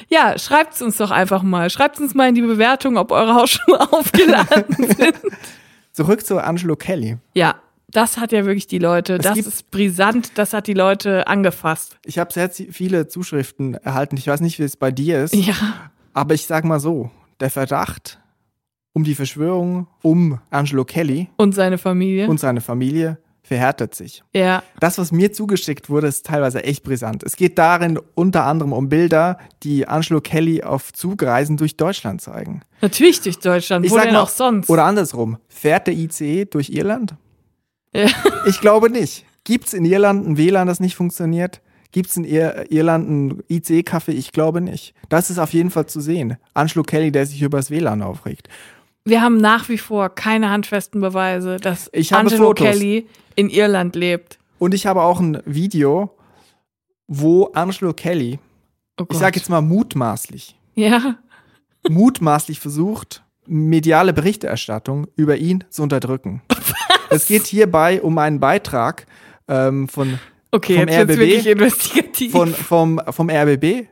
[0.09, 1.69] ja, schreibt's uns doch einfach mal.
[1.69, 5.15] Schreibt uns mal in die Bewertung, ob eure Hausschuhe aufgeladen sind.
[5.91, 7.17] Zurück zu Angelo Kelly.
[7.33, 7.55] Ja,
[7.91, 11.97] das hat ja wirklich die Leute, das gibt- ist brisant, das hat die Leute angefasst.
[12.05, 14.17] Ich habe sehr viele Zuschriften erhalten.
[14.17, 15.55] Ich weiß nicht, wie es bei dir ist, Ja,
[16.13, 18.19] aber ich sag mal so: Der Verdacht
[18.93, 22.27] um die Verschwörung um Angelo Kelly und seine Familie.
[22.27, 24.23] und seine Familie verhärtet sich.
[24.35, 27.23] ja, Das, was mir zugeschickt wurde, ist teilweise echt brisant.
[27.23, 32.61] Es geht darin unter anderem um Bilder, die Angelo Kelly auf Zugreisen durch Deutschland zeigen.
[32.81, 33.85] natürlich durch Deutschland.
[33.85, 34.69] Ich Wo denn mal, auch sonst?
[34.69, 37.15] Oder andersrum, fährt der ICE durch Irland?
[37.93, 38.07] Ja.
[38.47, 39.25] Ich glaube nicht.
[39.43, 41.61] Gibt es in Irland ein WLAN, das nicht funktioniert?
[41.91, 44.09] Gibt es in Ir Irland ein ICE-Café?
[44.11, 44.93] Ich glaube nicht.
[45.09, 46.37] Das ist auf jeden Fall zu sehen.
[46.53, 48.47] Angelo Kelly, der sich über das WLAN aufregt.
[49.05, 52.67] Wir haben nach wie vor keine handfesten Beweise, dass Ich Angelo Fotos.
[52.67, 54.37] Kelly in Irland lebt.
[54.59, 56.15] Und ich habe auch ein Video,
[57.07, 58.37] wo Angelo Kelly,
[58.99, 61.15] Oh ich sage jetzt mal mutmaßlich, Ja.
[61.89, 66.41] mutmaßlich versucht, mediale Berichterstattung über ihn zu unterdrücken.
[67.09, 69.05] Es geht hierbei um einen Beitrag
[69.47, 70.19] ähm, von,
[70.51, 71.17] Okay, Vom jetzt RBB?
[71.19, 72.31] wirklich investigativ.
[72.31, 73.87] von, vom, vom RBB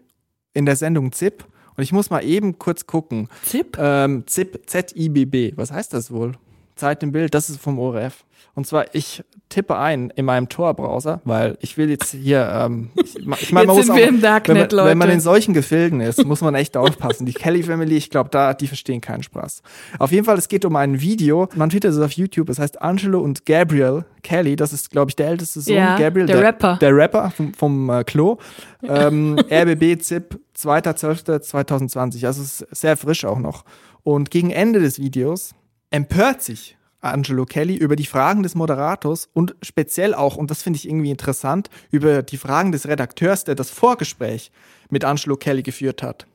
[0.54, 1.44] in der Sendung ZIP.
[1.76, 3.30] Und ich muss mal eben kurz gucken.
[3.44, 3.78] Zip?
[3.80, 5.54] Ähm, ZIP, Z-I-B-B.
[5.56, 6.34] Was heißt das wohl?
[6.76, 8.24] Zeit im Bild, das ist vom ORF.
[8.58, 13.16] Und zwar, ich tippe ein in meinem Tor-Browser, weil ich will jetzt hier, ähm, ich,
[13.16, 15.14] ich meine, Jetzt man muss auch, wir im Darknet, wenn, man, wenn man Leute.
[15.14, 17.28] in solchen Gefilden ist, muss man echt aufpassen.
[17.28, 19.62] Die Kelly Family, ich glaube, da, die verstehen keinen Spaß.
[20.00, 22.82] Auf jeden Fall, es geht um ein Video, man findet es auf YouTube, es heißt
[22.82, 26.78] Angelo und Gabriel Kelly, das ist, glaube ich, der älteste Sohn, Ja, Gabriel, der Rapper.
[26.82, 28.40] Der Rapper vom, vom äh, Klo.
[28.82, 33.66] Ähm, RBB ZIP 2.12.2020, also es ist sehr frisch auch noch.
[34.02, 35.54] Und gegen Ende des Videos
[35.92, 40.78] empört sich Angelo Kelly über die Fragen des Moderators und speziell auch, und das finde
[40.78, 44.52] ich irgendwie interessant, über die Fragen des Redakteurs, der das Vorgespräch
[44.90, 46.26] mit Angelo Kelly geführt hat.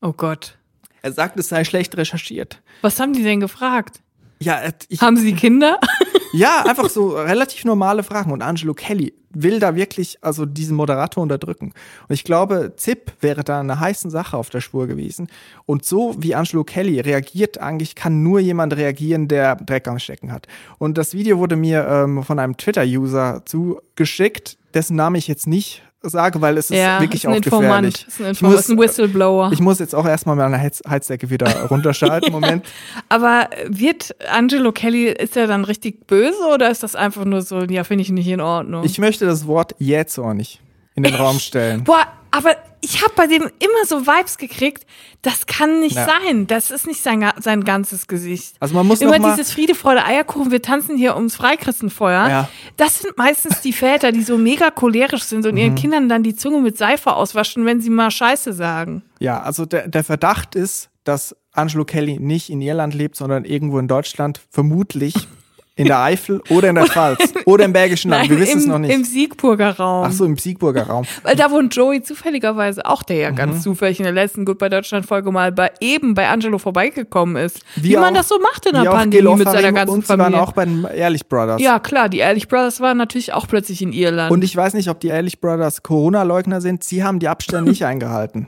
[0.00, 0.58] Oh Gott.
[1.02, 2.62] Er sagt, es sei schlecht recherchiert.
[2.80, 4.00] Was haben die denn gefragt?
[4.42, 5.78] Ja, äh, ich, Haben sie Kinder?
[6.32, 8.32] ja, einfach so relativ normale Fragen.
[8.32, 11.72] Und Angelo Kelly will da wirklich also diesen Moderator unterdrücken.
[12.08, 15.28] Und ich glaube, ZIP wäre da eine heiße Sache auf der Spur gewesen.
[15.64, 20.32] Und so wie Angelo Kelly reagiert, eigentlich kann nur jemand reagieren, der Dreck am Stecken
[20.32, 20.46] hat.
[20.78, 25.82] Und das Video wurde mir ähm, von einem Twitter-User zugeschickt, dessen Name ich jetzt nicht
[26.02, 27.94] sage, weil es ist ja, wirklich ist ein auch Informant.
[27.94, 28.06] gefährlich.
[28.08, 29.50] Ist ein, Ich Informant, ist ein muss, Whistleblower.
[29.52, 32.32] ich muss jetzt auch erstmal meine Heiz Heizdecke wieder runterschalten.
[32.32, 32.66] Moment.
[33.08, 37.62] Aber wird Angelo Kelly, ist er dann richtig böse oder ist das einfach nur so,
[37.64, 38.84] ja, finde ich nicht in Ordnung?
[38.84, 40.60] Ich möchte das Wort jähzornig
[40.94, 41.84] in den Raum stellen.
[41.84, 44.84] Boah, aber ich habe bei dem immer so Vibes gekriegt,
[45.22, 46.06] das kann nicht Ja.
[46.06, 46.48] sein.
[46.48, 48.56] Das ist nicht sein, sein ganzes Gesicht.
[48.58, 52.28] Also man muss Immer noch mal, dieses Friede, Freude, Eierkuchen, wir tanzen hier ums Freikristenfeuer.
[52.28, 52.48] Ja.
[52.76, 55.58] Das sind meistens die Väter, die so mega cholerisch sind und Mhm.
[55.58, 59.02] ihren Kindern dann die Zunge mit Seife auswaschen, wenn sie mal Scheiße sagen.
[59.20, 63.78] Ja, also der, der Verdacht ist, dass Angelo Kelly nicht in Irland lebt, sondern irgendwo
[63.78, 65.14] in Deutschland, vermutlich
[65.74, 68.28] in der Eifel oder in der Pfalz oder im Bergischen Land.
[68.28, 69.06] Wir wissen im, es noch im nicht.
[69.06, 70.04] Siegburger Raum.
[70.06, 71.06] Ach so, im Siegburger Raum.
[71.22, 73.36] Weil da wohnt Joey zufälligerweise auch, der ja Mhm.
[73.36, 77.60] ganz zufällig in der letzten Goodbye Deutschland Folge mal bei eben bei Angelo vorbeigekommen ist.
[77.76, 80.10] Wie, Wie man auch- das so macht in der Pandemie mit seiner ganzen und sie
[80.10, 80.42] waren Familie.
[80.42, 81.60] auch bei den Ehrlich Brothers.
[81.62, 84.30] ja, klar, die Ehrlich Brothers waren natürlich auch plötzlich in Irland.
[84.30, 86.84] Und ich weiß nicht, ob die Ehrlich Brothers Corona-Leugner sind.
[86.84, 88.46] Sie haben die Abstände nicht eingehalten.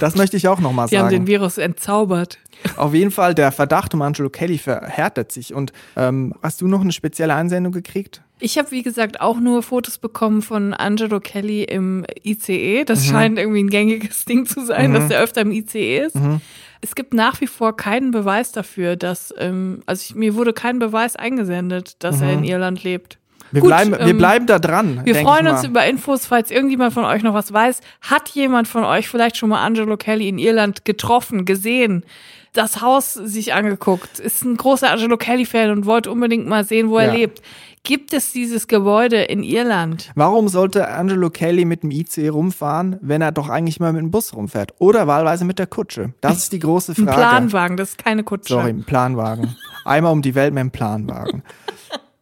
[0.00, 1.26] Das möchte ich auch nochmal die haben den sagen.
[1.26, 2.38] Virus entzaubert.
[2.76, 5.54] Auf jeden Fall, der Verdacht um Angelo Kelly verhärtet sich.
[5.54, 8.22] Und ähm, hast du noch eine spezielle Einsendung gekriegt?
[8.38, 12.84] Ich habe, wie gesagt, auch nur Fotos bekommen von Angelo Kelly im ICE.
[12.84, 13.10] Das Mhm.
[13.10, 16.16] scheint irgendwie ein gängiges Ding zu sein, dass er öfter im ICE ist.
[16.16, 16.40] Mhm.
[16.82, 20.78] Es gibt nach wie vor keinen Beweis dafür, dass, ähm, also ich, mir wurde kein
[20.78, 23.18] Beweis eingesendet, dass er in Irland lebt.
[23.52, 25.00] Wir, Gut, bleiben, wir ähm, bleiben da dran.
[25.04, 27.80] Wir freuen uns über Infos, falls irgendjemand von euch noch was weiß.
[28.02, 32.04] Hat jemand von euch vielleicht schon mal Angelo Kelly in Irland getroffen, gesehen,
[32.52, 36.98] das Haus sich angeguckt, ist ein großer Angelo Kelly-Fan und wollte unbedingt mal sehen, wo
[36.98, 37.12] er Ja.
[37.12, 37.42] lebt.
[37.82, 40.10] Gibt es dieses Gebäude in Irland?
[40.14, 44.10] Warum sollte Angelo Kelly mit dem IC rumfahren, wenn er doch eigentlich mal mit dem
[44.10, 44.74] Bus rumfährt?
[44.78, 46.12] Oder wahlweise mit der Kutsche?
[46.20, 47.16] Das ist die große Ein Frage.
[47.16, 48.52] Planwagen, das ist keine Kutsche.
[48.52, 49.56] Sorry, ein Planwagen.
[49.86, 51.42] Einmal um die Welt mit dem Planwagen.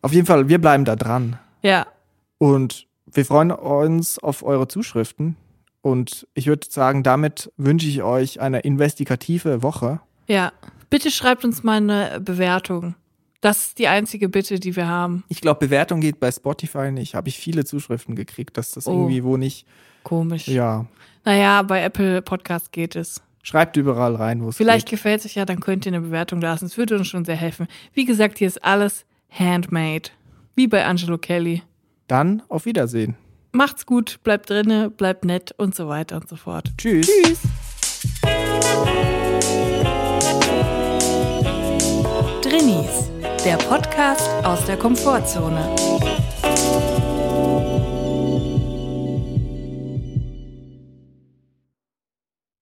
[0.03, 1.39] Auf jeden Fall, wir bleiben da dran.
[1.63, 1.87] Ja.
[2.39, 5.37] Und wir freuen uns auf eure Zuschriften.
[5.81, 10.01] Und ich würde sagen, damit wünsche ich euch eine investigative Woche.
[10.27, 10.53] Ja.
[10.91, 12.95] Bitte schreibt uns mal eine Bewertung.
[13.41, 15.23] Das ist die einzige Bitte, die wir haben.
[15.29, 17.15] Ich glaube, Bewertung geht bei Spotify nicht.
[17.15, 18.93] Habe ich viele Zuschriften gekriegt, dass das Oh.
[18.93, 19.67] irgendwie wo nicht.
[20.03, 20.49] Komisch.
[20.49, 20.87] Ja.
[21.25, 23.23] Naja, bei Apple Podcast geht es.
[23.43, 24.99] Schreibt überall rein, wo es Vielleicht geht.
[24.99, 26.67] gefällt es euch ja, dann könnt ihr eine Bewertung lassen.
[26.67, 27.67] Es würde uns schon sehr helfen.
[27.95, 30.11] Wie gesagt, hier ist alles handmade.
[30.55, 31.63] Wie bei Angelo Kelly.
[32.07, 33.17] Dann auf Wiedersehen.
[33.53, 36.73] Macht's gut, bleibt drinne, bleibt nett und so weiter und so fort.
[36.77, 37.07] Tschüss.
[37.07, 37.41] Tschüss.
[42.43, 43.11] Drinnies,
[43.45, 45.75] der Podcast aus der Komfortzone.